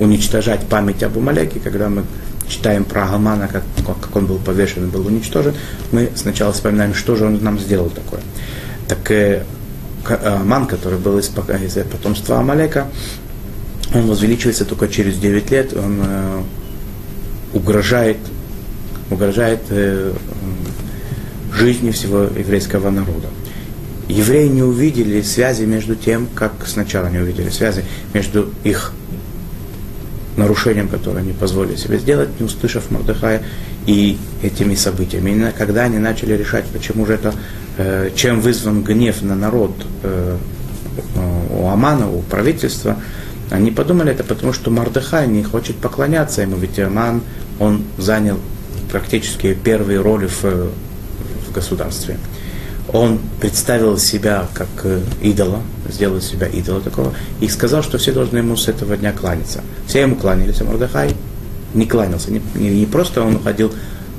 уничтожать 0.01 0.67
память 0.67 1.03
об 1.05 1.17
Умалеке, 1.17 1.61
когда 1.61 1.89
мы 1.89 2.03
читаем 2.49 2.85
про 2.85 3.07
Гамана, 3.07 3.49
как, 3.49 3.63
как 3.87 4.17
он 4.17 4.27
был 4.27 4.39
повешен 4.39 4.85
и 4.85 4.91
был 4.91 5.07
уничтожен, 5.07 5.55
мы 5.93 6.11
сначала 6.17 6.53
вспоминаем, 6.53 6.93
что 6.93 7.15
же 7.15 7.25
он 7.25 7.43
нам 7.43 7.59
сделал 7.59 7.89
такое. 7.89 8.21
Так 8.89 9.11
э, 9.13 9.45
Аман, 10.25 10.67
который 10.67 10.99
был 10.99 11.19
из, 11.19 11.29
из 11.29 11.75
потомства 11.87 12.41
Амалека, 12.41 12.89
он 13.95 14.09
возвеличивается 14.09 14.65
только 14.65 14.89
через 14.89 15.19
9 15.19 15.51
лет, 15.53 15.73
он 15.73 16.01
э, 16.03 16.43
угрожает, 17.55 18.19
угрожает 19.11 19.61
э, 19.71 20.13
жизни 21.55 21.93
всего 21.93 22.23
еврейского 22.25 22.91
народа. 22.91 23.29
Евреи 24.09 24.49
не 24.49 24.63
увидели 24.63 25.21
связи 25.23 25.65
между 25.65 25.97
тем, 25.97 26.29
как 26.35 26.53
сначала 26.67 27.09
не 27.09 27.19
увидели 27.19 27.51
связи 27.51 27.85
между 28.15 28.51
их 28.63 28.93
нарушением, 30.37 30.89
которое 30.89 31.21
они 31.21 31.33
позволили 31.33 31.77
себе 31.77 31.99
сделать, 31.99 32.29
не 32.39 32.47
услышав 32.47 32.91
Мордыхая, 32.91 33.43
и 33.87 34.19
этими 34.43 34.75
событиями. 34.75 35.31
Именно 35.31 35.53
когда 35.53 35.85
они 35.85 35.99
начали 35.99 36.35
решать, 36.35 36.67
почему 36.67 37.07
же 37.07 37.15
это, 37.15 37.35
э, 37.79 38.11
чем 38.15 38.41
вызван 38.41 38.83
гнев 38.83 39.23
на 39.23 39.35
народ 39.35 39.73
э, 40.03 40.37
у 41.51 41.69
Амана, 41.69 42.11
у 42.11 42.23
правительства, 42.23 42.97
они 43.51 43.71
подумали 43.71 44.13
это 44.13 44.25
потому, 44.25 44.53
что 44.53 44.71
Мардыхай 44.71 45.29
не 45.29 45.43
хочет 45.43 45.77
поклоняться 45.77 46.43
ему, 46.43 46.57
ведь 46.57 46.79
Аман, 46.79 47.23
он 47.61 47.85
занял 47.97 48.39
практически 48.91 49.55
первые 49.55 50.01
роли 50.01 50.27
в, 50.27 50.43
в 50.43 51.53
государстве. 51.53 52.19
Он 52.93 53.19
представил 53.41 53.99
себя 53.99 54.47
как 54.55 54.69
э, 54.85 55.01
идола, 55.21 55.61
сделал 55.89 56.21
себя 56.21 56.47
идола 56.47 56.81
такого, 56.81 57.13
и 57.41 57.49
сказал, 57.49 57.83
что 57.83 57.99
все 57.99 58.13
должны 58.13 58.39
ему 58.39 58.57
с 58.57 58.69
этого 58.69 58.97
дня 58.97 59.13
кланяться. 59.13 59.63
Все 59.87 60.03
ему 60.03 60.17
кланялись, 60.17 60.61
а 60.61 60.65
Мордыхай 60.65 61.15
не 61.75 61.87
кланялся. 61.87 62.31
Не, 62.31 62.41
не, 62.55 62.71
не 62.71 62.87
просто 62.87 63.23
он 63.23 63.37
уходил, 63.37 63.73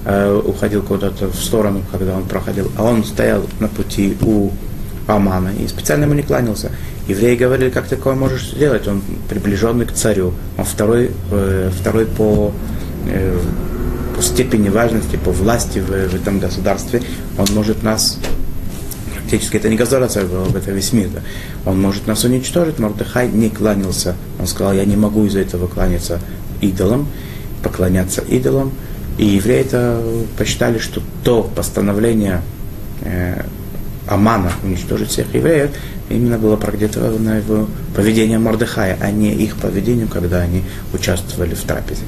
э, 0.06 0.42
уходил 0.46 0.82
куда-то 0.84 1.28
в 1.28 1.36
сторону, 1.36 1.84
когда 1.92 2.16
он 2.16 2.26
проходил, 2.26 2.70
а 2.78 2.84
он 2.84 3.04
стоял 3.04 3.46
на 3.60 3.68
пути 3.68 4.18
у 4.22 4.52
Амана 5.08 5.50
и 5.50 5.68
специально 5.68 6.04
ему 6.04 6.14
не 6.14 6.24
кланялся. 6.24 6.72
Евреи 7.08 7.36
говорили, 7.36 7.70
как 7.70 7.88
такое 7.88 8.16
можешь 8.16 8.52
сделать? 8.52 8.88
Он 8.88 9.02
приближенный 9.30 9.86
к 9.86 9.94
царю, 9.94 10.34
он 10.58 10.66
второй, 10.66 11.12
э, 11.32 11.72
второй 11.80 12.06
по, 12.06 12.52
э, 13.08 13.40
по 14.16 14.22
степени 14.22 14.68
важности, 14.68 15.16
по 15.16 15.32
власти 15.32 15.80
в, 15.80 15.88
в 15.88 16.16
этом 16.16 16.40
государстве. 16.40 17.02
Он 17.38 17.48
может 17.54 17.82
нас 17.84 18.20
фактически 19.28 19.58
это 19.58 19.70
не 19.70 19.76
государство, 19.76 20.22
это 20.56 20.72
весь 20.72 20.94
мир. 20.94 21.10
Да. 21.10 21.22
Он 21.66 21.82
может 21.82 22.08
нас 22.08 22.24
уничтожить. 22.24 22.80
Мордыхай 22.80 23.30
не 23.30 23.50
кланялся. 23.50 24.16
Он 24.40 24.48
сказал, 24.48 24.74
я 24.74 24.86
не 24.86 24.96
могу 24.96 25.26
из-за 25.26 25.40
этого 25.40 25.68
кланяться 25.68 26.22
идолам, 26.62 27.08
поклоняться 27.62 28.22
идолам. 28.22 28.72
И 29.18 29.26
евреи 29.26 29.62
это 29.62 30.02
посчитали, 30.38 30.78
что 30.78 31.02
то 31.24 31.44
постановление 31.44 32.42
э, 33.02 33.44
Амана 34.08 34.52
уничтожить 34.64 35.10
всех 35.10 35.34
евреев, 35.34 35.72
именно 36.10 36.38
было 36.38 36.56
продиктовано 36.56 37.40
его 37.40 37.68
поведением 37.96 38.44
Мордыхая, 38.44 38.98
а 39.02 39.12
не 39.12 39.34
их 39.34 39.58
поведением, 39.58 40.08
когда 40.08 40.40
они 40.40 40.64
участвовали 40.94 41.54
в 41.56 41.62
трапезе. 41.64 42.04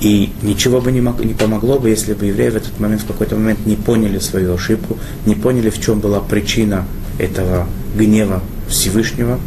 И 0.00 0.32
ничего 0.42 0.80
бы 0.80 0.92
не, 0.92 1.00
мог, 1.00 1.24
не 1.24 1.32
помогло 1.32 1.78
бы, 1.78 1.88
если 1.88 2.12
бы 2.12 2.26
евреи 2.26 2.50
в 2.50 2.56
этот 2.56 2.78
момент, 2.78 3.02
в 3.02 3.06
какой-то 3.06 3.36
момент 3.36 3.64
не 3.64 3.76
поняли 3.76 4.18
свою 4.18 4.54
ошибку, 4.54 4.98
не 5.24 5.34
поняли, 5.34 5.70
в 5.70 5.80
чем 5.80 6.00
была 6.00 6.20
причина 6.20 6.84
этого 7.18 7.66
гнева 7.96 8.42
Всевышнего, 8.68 9.40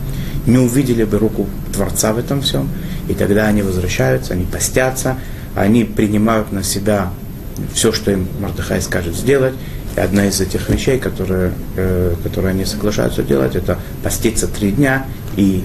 не 0.47 0.57
увидели 0.57 1.03
бы 1.03 1.19
руку 1.19 1.47
Творца 1.73 2.13
в 2.13 2.17
этом 2.17 2.41
всем, 2.41 2.67
и 3.07 3.13
тогда 3.13 3.45
они 3.45 3.61
возвращаются, 3.61 4.33
они 4.33 4.45
постятся, 4.45 5.17
они 5.55 5.83
принимают 5.83 6.51
на 6.51 6.63
себя 6.63 7.11
все, 7.73 7.91
что 7.91 8.11
им 8.11 8.27
Мардыхай 8.39 8.81
скажет 8.81 9.15
сделать, 9.15 9.53
и 9.95 9.99
одна 9.99 10.27
из 10.27 10.39
этих 10.41 10.69
вещей, 10.69 10.97
которые, 10.99 11.51
э, 11.75 12.15
которые 12.23 12.51
они 12.51 12.65
соглашаются 12.65 13.21
делать, 13.21 13.55
это 13.55 13.77
поститься 14.03 14.47
три 14.47 14.71
дня 14.71 15.05
и 15.35 15.63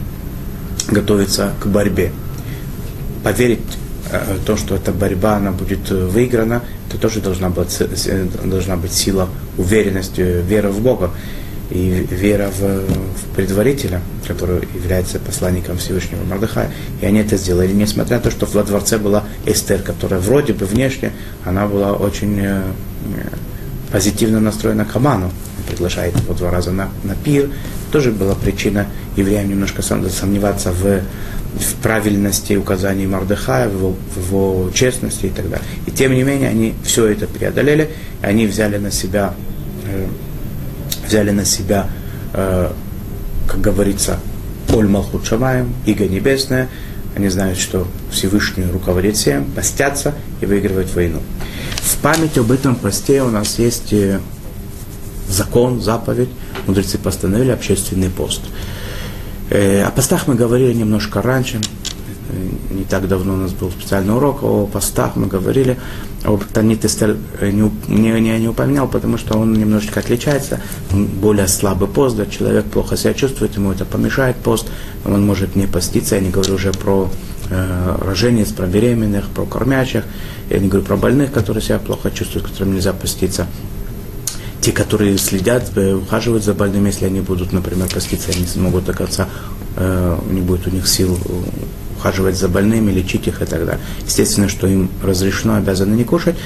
готовиться 0.90 1.52
к 1.62 1.66
борьбе. 1.66 2.12
Поверить 3.22 3.60
то, 4.46 4.56
что 4.56 4.76
эта 4.76 4.92
борьба 4.92 5.36
она 5.36 5.50
будет 5.50 5.90
выиграна, 5.90 6.62
это 6.88 6.98
тоже 6.98 7.20
должна 7.20 7.48
быть, 7.48 7.82
должна 8.44 8.76
быть 8.76 8.92
сила, 8.92 9.28
уверенность, 9.56 10.18
вера 10.18 10.68
в 10.68 10.80
Бога 10.80 11.10
и 11.70 12.06
вера 12.10 12.50
в, 12.50 12.60
в 12.60 13.34
предварителя, 13.34 14.00
который 14.26 14.68
является 14.74 15.18
посланником 15.18 15.78
Всевышнего 15.78 16.22
Мардыхая. 16.24 16.70
И 17.00 17.06
они 17.06 17.20
это 17.20 17.36
сделали, 17.36 17.72
несмотря 17.72 18.16
на 18.16 18.22
то, 18.22 18.30
что 18.30 18.46
во 18.46 18.62
дворце 18.62 18.98
была 18.98 19.24
Эстер, 19.46 19.82
которая 19.82 20.20
вроде 20.20 20.52
бы 20.52 20.66
внешне, 20.66 21.12
она 21.44 21.66
была 21.66 21.92
очень 21.92 22.38
э, 22.40 22.62
позитивно 23.90 24.40
настроена 24.40 24.84
к 24.84 24.94
Аману, 24.94 25.30
приглашает 25.68 26.18
его 26.20 26.34
два 26.34 26.50
раза 26.50 26.70
на, 26.70 26.90
на 27.02 27.14
пир, 27.14 27.50
тоже 27.90 28.10
была 28.10 28.34
причина 28.34 28.86
евреям 29.16 29.48
немножко 29.48 29.82
сомневаться 29.82 30.72
в, 30.72 31.00
в 31.58 31.74
правильности 31.82 32.54
указаний 32.54 33.06
Мардыхая, 33.06 33.68
в 33.68 33.94
в 33.94 34.18
его 34.18 34.70
честности 34.74 35.26
и 35.26 35.30
так 35.30 35.48
далее. 35.48 35.66
И 35.86 35.90
тем 35.90 36.12
не 36.12 36.22
менее 36.22 36.48
они 36.48 36.74
все 36.84 37.06
это 37.06 37.26
преодолели, 37.26 37.90
и 38.22 38.26
они 38.26 38.46
взяли 38.46 38.78
на 38.78 38.90
себя, 38.90 39.34
э, 39.86 40.06
взяли 41.06 41.30
на 41.30 41.44
себя, 41.44 41.88
э, 42.32 42.70
как 43.46 43.60
говорится, 43.60 44.18
Оль 44.72 44.88
Малхут 44.88 45.30
Иго 45.86 46.06
Небесное, 46.06 46.68
они 47.14 47.28
знают, 47.28 47.58
что 47.58 47.86
Всевышний 48.10 48.64
руководит 48.64 49.16
всем, 49.16 49.44
постятся 49.44 50.14
и 50.40 50.46
выигрывают 50.46 50.92
войну. 50.94 51.20
В 51.76 51.96
память 51.98 52.36
об 52.38 52.50
этом 52.50 52.74
посте 52.74 53.22
у 53.22 53.30
нас 53.30 53.58
есть 53.58 53.92
э, 53.92 54.18
закон, 55.28 55.80
заповедь, 55.80 56.30
мудрецы 56.66 56.98
постановили 56.98 57.50
общественный 57.50 58.10
пост. 58.10 58.40
Э, 59.50 59.84
о 59.84 59.90
постах 59.90 60.26
мы 60.26 60.34
говорили 60.34 60.72
немножко 60.72 61.20
раньше, 61.20 61.60
э, 62.30 62.74
не 62.74 62.84
так 62.84 63.08
давно 63.08 63.34
у 63.34 63.36
нас 63.36 63.52
был 63.52 63.70
специальный 63.70 64.14
урок 64.14 64.42
о 64.42 64.66
постах, 64.66 65.16
мы 65.16 65.26
говорили, 65.26 65.78
об 66.24 66.42
Танит 66.44 66.82
не, 66.82 67.70
не, 67.88 68.20
не, 68.20 68.38
не 68.38 68.48
упоминал, 68.48 68.88
потому 68.88 69.18
что 69.18 69.36
он 69.38 69.52
немножечко 69.52 70.00
отличается, 70.00 70.60
он 70.90 71.04
более 71.06 71.46
слабый 71.46 71.88
пост, 71.88 72.16
да, 72.16 72.24
человек 72.24 72.64
плохо 72.64 72.96
себя 72.96 73.12
чувствует, 73.12 73.54
ему 73.56 73.72
это 73.72 73.84
помешает 73.84 74.36
пост, 74.36 74.70
он 75.04 75.26
может 75.26 75.56
не 75.56 75.66
поститься, 75.66 76.14
я 76.14 76.22
не 76.22 76.30
говорю 76.30 76.54
уже 76.54 76.72
про 76.72 77.10
э, 77.50 77.96
роженец, 78.00 78.50
про 78.52 78.66
беременных, 78.66 79.28
про 79.28 79.44
кормящих, 79.44 80.04
я 80.48 80.58
не 80.58 80.68
говорю 80.68 80.86
про 80.86 80.96
больных, 80.96 81.32
которые 81.32 81.62
себя 81.62 81.78
плохо 81.78 82.10
чувствуют, 82.10 82.48
которым 82.48 82.74
нельзя 82.74 82.94
поститься 82.94 83.46
те, 84.64 84.72
которые 84.72 85.18
следят, 85.18 85.76
э, 85.76 85.92
ухаживают 85.92 86.42
за 86.42 86.54
больными, 86.54 86.86
если 86.86 87.04
они 87.04 87.20
будут, 87.20 87.52
например, 87.52 87.86
поститься, 87.92 88.30
они 88.34 88.46
смогут 88.46 88.86
до 88.86 88.94
конца, 88.94 89.28
э, 89.76 90.18
не 90.30 90.40
будет 90.40 90.66
у 90.66 90.70
них 90.70 90.88
сил 90.88 91.18
ухаживать 91.98 92.38
за 92.38 92.48
больными, 92.48 92.90
лечить 92.90 93.26
их 93.28 93.42
и 93.42 93.44
так 93.44 93.66
далее. 93.66 93.78
Естественно, 94.06 94.48
что 94.48 94.66
им 94.66 94.88
разрешено, 95.02 95.56
обязаны 95.56 95.94
не 95.94 96.04
кушать, 96.04 96.36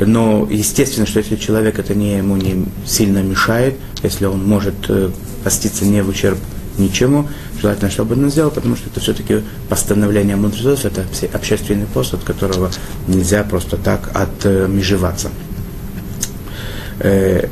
но 0.00 0.48
естественно, 0.50 1.06
что 1.06 1.18
если 1.18 1.36
человек 1.36 1.78
это 1.78 1.94
не, 1.94 2.16
ему 2.16 2.36
не 2.36 2.64
сильно 2.86 3.22
мешает, 3.22 3.74
если 4.02 4.24
он 4.24 4.42
может 4.42 4.74
э, 4.88 5.10
поститься 5.44 5.84
не 5.84 6.02
в 6.02 6.08
ущерб 6.08 6.38
ничему, 6.78 7.28
желательно, 7.60 7.90
чтобы 7.90 8.14
он 8.14 8.30
сделал, 8.30 8.50
потому 8.50 8.76
что 8.76 8.88
это 8.88 9.00
все-таки 9.00 9.42
постановление 9.68 10.36
мудрецов, 10.36 10.86
это 10.86 11.04
общественный 11.34 11.86
пост, 11.86 12.14
от 12.14 12.24
которого 12.24 12.70
нельзя 13.06 13.44
просто 13.44 13.76
так 13.76 14.10
отмежеваться. 14.14 15.28
Э, 17.00 17.48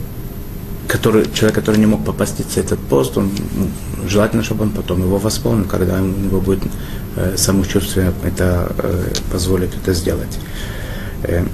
который, 0.94 1.24
человек, 1.34 1.56
который 1.56 1.78
не 1.78 1.86
мог 1.86 2.04
попаститься 2.04 2.60
этот 2.60 2.78
пост, 2.78 3.18
он, 3.18 3.28
ну, 3.56 3.68
желательно, 4.08 4.44
чтобы 4.44 4.62
он 4.62 4.70
потом 4.70 5.00
его 5.02 5.18
восполнил, 5.18 5.64
когда 5.64 6.00
у 6.00 6.06
него 6.06 6.40
будет 6.40 6.62
э, 7.16 7.34
самочувствие 7.36 8.12
это 8.22 8.72
э, 8.78 9.08
позволит 9.32 9.74
это 9.74 9.92
сделать. 9.92 10.38
Э, 11.24 11.44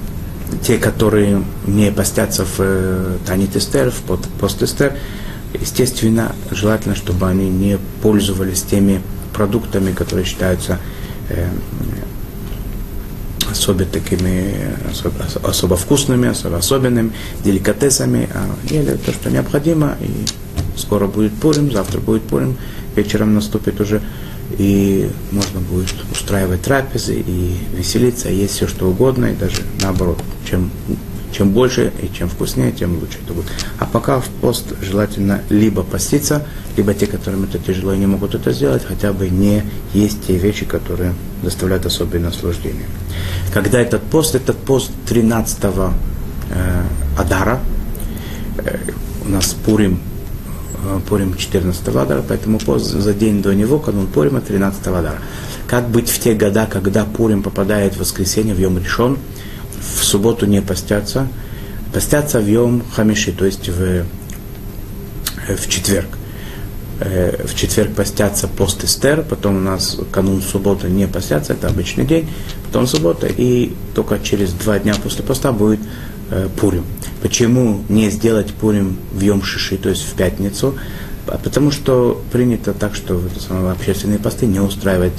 те, 0.61 0.77
которые 0.77 1.43
не 1.65 1.91
постятся 1.91 2.45
в 2.45 2.59
э, 2.59 3.17
Танит 3.25 3.55
Эстер, 3.55 3.89
в 3.89 4.01
пост 4.39 4.61
Эстер, 4.61 4.93
естественно, 5.59 6.35
желательно, 6.51 6.95
чтобы 6.95 7.27
они 7.27 7.49
не 7.49 7.79
пользовались 8.03 8.61
теми 8.61 9.01
продуктами, 9.33 9.91
которые 9.91 10.23
считаются 10.27 10.77
э, 11.29 11.47
особо 13.51 13.85
такими, 13.85 14.55
особо, 14.89 15.15
особо 15.43 15.75
вкусными, 15.75 16.29
особо 16.29 16.57
особенными, 16.57 17.11
деликатесами, 17.43 18.29
а 18.33 18.49
ели 18.73 18.97
то, 18.97 19.11
что 19.11 19.29
необходимо, 19.29 19.97
и 20.01 20.79
скоро 20.79 21.07
будет 21.07 21.33
Пурим, 21.33 21.71
завтра 21.71 21.99
будет 21.99 22.23
Пурим, 22.23 22.57
вечером 22.95 23.33
наступит 23.33 23.79
уже, 23.79 24.01
и 24.57 25.09
можно 25.31 25.59
будет 25.59 25.93
устраивать 26.11 26.61
трапезы 26.61 27.15
и 27.15 27.57
веселиться, 27.75 28.29
есть 28.29 28.55
все 28.55 28.67
что 28.67 28.89
угодно, 28.89 29.27
и 29.27 29.35
даже 29.35 29.61
наоборот, 29.81 30.19
чем 30.49 30.71
чем 31.31 31.51
больше 31.51 31.93
и 32.01 32.13
чем 32.13 32.29
вкуснее, 32.29 32.71
тем 32.71 32.99
лучше 32.99 33.19
это 33.23 33.33
будет. 33.33 33.45
А 33.79 33.85
пока 33.85 34.19
в 34.19 34.27
пост 34.27 34.73
желательно 34.81 35.41
либо 35.49 35.81
поститься, 35.81 36.45
либо 36.75 36.93
те, 36.93 37.07
которым 37.07 37.45
это 37.45 37.57
тяжело 37.57 37.93
и 37.93 37.97
не 37.97 38.05
могут 38.05 38.35
это 38.35 38.51
сделать, 38.51 38.83
хотя 38.85 39.13
бы 39.13 39.29
не 39.29 39.63
есть 39.93 40.27
те 40.27 40.37
вещи, 40.37 40.65
которые 40.65 41.13
доставляют 41.41 41.85
особое 41.85 42.21
наслаждение. 42.21 42.85
Когда 43.53 43.79
этот 43.79 44.01
пост, 44.03 44.35
этот 44.35 44.57
пост 44.57 44.91
13 45.07 45.59
э, 45.63 46.83
Адара, 47.17 47.59
э, 48.57 48.77
у 49.25 49.29
нас 49.29 49.55
Пурим, 49.65 49.99
э, 50.83 50.99
Пурим 51.07 51.35
14 51.35 51.87
Адара, 51.87 52.23
поэтому 52.27 52.59
пост 52.59 52.85
за 52.85 53.13
день 53.13 53.41
до 53.41 53.53
него, 53.53 53.79
канун 53.79 54.07
Пурима 54.07 54.41
13 54.41 54.87
Адара. 54.87 55.19
Как 55.67 55.89
быть 55.89 56.09
в 56.09 56.19
те 56.19 56.33
года, 56.33 56.67
когда 56.69 57.05
Пурим 57.05 57.43
попадает 57.43 57.95
в 57.95 57.99
воскресенье, 57.99 58.53
в 58.53 58.59
Йом 58.59 58.77
Решон, 58.77 59.17
в 59.79 60.03
субботу 60.03 60.45
не 60.45 60.61
постятся, 60.61 61.27
постятся 61.93 62.39
в 62.39 62.47
Йом 62.47 62.83
Хамиши, 62.95 63.31
то 63.31 63.45
есть 63.45 63.69
в, 63.69 63.81
э, 63.81 64.05
в 65.55 65.67
четверг. 65.67 66.17
Э, 67.03 67.47
в 67.47 67.55
четверг 67.55 67.95
постятся 67.95 68.47
пост 68.47 68.83
Эстер, 68.83 69.23
потом 69.23 69.57
у 69.57 69.59
нас 69.59 69.97
канун 70.11 70.39
субботы 70.39 70.87
не 70.87 71.07
постятся, 71.07 71.53
это 71.53 71.67
обычный 71.67 72.05
день, 72.05 72.29
потом 72.67 72.85
суббота, 72.85 73.25
и 73.25 73.73
только 73.95 74.19
через 74.19 74.53
два 74.53 74.77
дня 74.77 74.93
после 75.01 75.23
поста 75.23 75.51
будет 75.51 75.79
э, 76.29 76.47
Пурим. 76.59 76.85
Почему 77.23 77.83
не 77.89 78.11
сделать 78.11 78.53
Пурим 78.53 78.97
в 79.13 79.19
Йом 79.19 79.41
Шиши, 79.41 79.77
то 79.77 79.89
есть 79.89 80.03
в 80.03 80.13
пятницу? 80.13 80.75
А 81.25 81.39
потому 81.39 81.71
что 81.71 82.21
принято 82.31 82.71
так, 82.71 82.93
что 82.93 83.19
самое, 83.39 83.71
общественные 83.71 84.19
посты 84.19 84.45
не 84.45 84.59
устраивать 84.59 85.13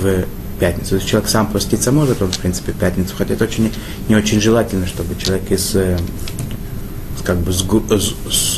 в 0.00 0.24
пятницу. 0.58 0.90
То 0.90 0.96
есть 0.96 1.06
человек 1.06 1.28
сам 1.28 1.48
поститься 1.48 1.92
может, 1.92 2.22
он, 2.22 2.32
в 2.32 2.38
принципе, 2.38 2.72
в 2.72 2.76
пятницу, 2.76 3.14
хотя 3.16 3.34
это 3.34 3.44
очень, 3.44 3.70
не 4.08 4.16
очень 4.16 4.40
желательно, 4.40 4.86
чтобы 4.86 5.14
человек 5.20 5.50
из 5.50 5.74
э, 5.74 5.98
как 7.24 7.38
бы 7.38 7.52
с, 7.52 7.62
с, 8.30 8.54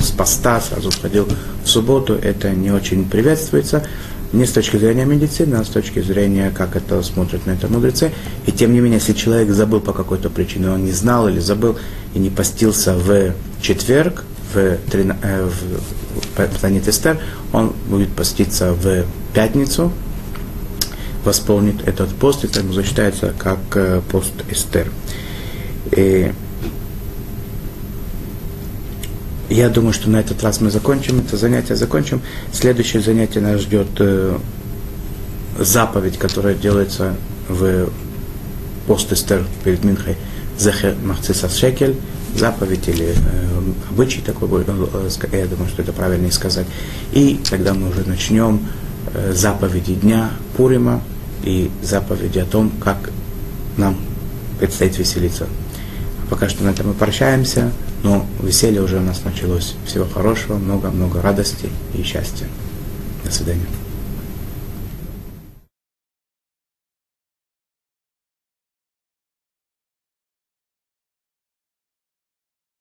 с 0.00 0.10
поста 0.16 0.60
сразу 0.60 0.90
входил 0.90 1.28
в 1.64 1.68
субботу, 1.68 2.14
это 2.14 2.50
не 2.50 2.70
очень 2.70 3.08
приветствуется, 3.08 3.84
не 4.32 4.46
с 4.46 4.52
точки 4.52 4.76
зрения 4.76 5.04
медицины, 5.04 5.56
а 5.56 5.64
с 5.64 5.68
точки 5.68 6.00
зрения, 6.00 6.52
как 6.56 6.76
это 6.76 7.02
смотрят 7.02 7.46
на 7.46 7.52
это 7.52 7.68
мудрецы. 7.68 8.12
И 8.46 8.52
тем 8.52 8.72
не 8.72 8.80
менее, 8.80 8.98
если 8.98 9.12
человек 9.12 9.50
забыл 9.50 9.80
по 9.80 9.92
какой-то 9.92 10.30
причине, 10.30 10.70
он 10.70 10.84
не 10.84 10.92
знал 10.92 11.28
или 11.28 11.40
забыл 11.40 11.76
и 12.14 12.18
не 12.18 12.30
постился 12.30 12.94
в 12.94 13.32
четверг, 13.60 14.24
в, 14.54 14.56
э, 14.56 14.78
в, 16.36 16.60
Танит 16.60 16.88
Эстер, 16.88 17.18
он 17.52 17.72
будет 17.88 18.10
поститься 18.10 18.72
в 18.72 19.04
пятницу, 19.34 19.92
восполнит 21.24 21.86
этот 21.86 22.10
пост, 22.10 22.44
это 22.44 22.60
ему 22.60 22.72
засчитается 22.72 23.34
как 23.36 23.58
э, 23.74 24.00
пост 24.10 24.32
Эстер. 24.48 24.90
И 25.92 26.32
я 29.54 29.68
думаю, 29.68 29.92
что 29.92 30.08
на 30.08 30.18
этот 30.18 30.42
раз 30.42 30.60
мы 30.60 30.70
закончим 30.70 31.20
это 31.20 31.36
занятие, 31.36 31.76
закончим. 31.76 32.22
Следующее 32.52 33.02
занятие 33.02 33.40
нас 33.40 33.60
ждет 33.60 33.88
э, 33.98 34.38
заповедь, 35.58 36.18
которая 36.18 36.54
делается 36.54 37.14
в 37.48 37.88
пост 38.86 39.12
Эстер 39.12 39.44
перед 39.64 39.84
Минхой 39.84 40.16
Зехер 40.58 40.94
Махцисас 41.02 41.56
Шекель, 41.56 41.96
заповедь 42.36 42.88
или 42.88 43.08
э, 43.08 43.14
обычай 43.90 44.20
такой 44.20 44.48
будет, 44.48 44.68
э, 44.68 45.08
я 45.32 45.46
думаю, 45.46 45.68
что 45.68 45.82
это 45.82 45.92
правильно 45.92 46.30
сказать. 46.30 46.66
И 47.12 47.40
тогда 47.48 47.74
мы 47.74 47.90
уже 47.90 48.08
начнем 48.08 48.60
Э, 49.12 49.32
заповеди 49.32 49.94
дня 49.94 50.30
Пурима 50.56 51.02
и 51.42 51.70
заповеди 51.82 52.38
о 52.38 52.44
том, 52.44 52.70
как 52.80 53.10
нам 53.76 53.96
предстоит 54.58 54.98
веселиться. 54.98 55.46
Пока 56.28 56.48
что 56.48 56.62
на 56.64 56.70
этом 56.70 56.88
мы 56.88 56.94
прощаемся, 56.94 57.72
но 58.02 58.26
веселье 58.42 58.82
уже 58.82 58.98
у 58.98 59.02
нас 59.02 59.24
началось. 59.24 59.74
Всего 59.84 60.06
хорошего, 60.06 60.56
много-много 60.56 61.20
радости 61.20 61.68
и 61.94 62.02
счастья. 62.02 62.46
До 63.24 63.30
свидания. 63.30 63.66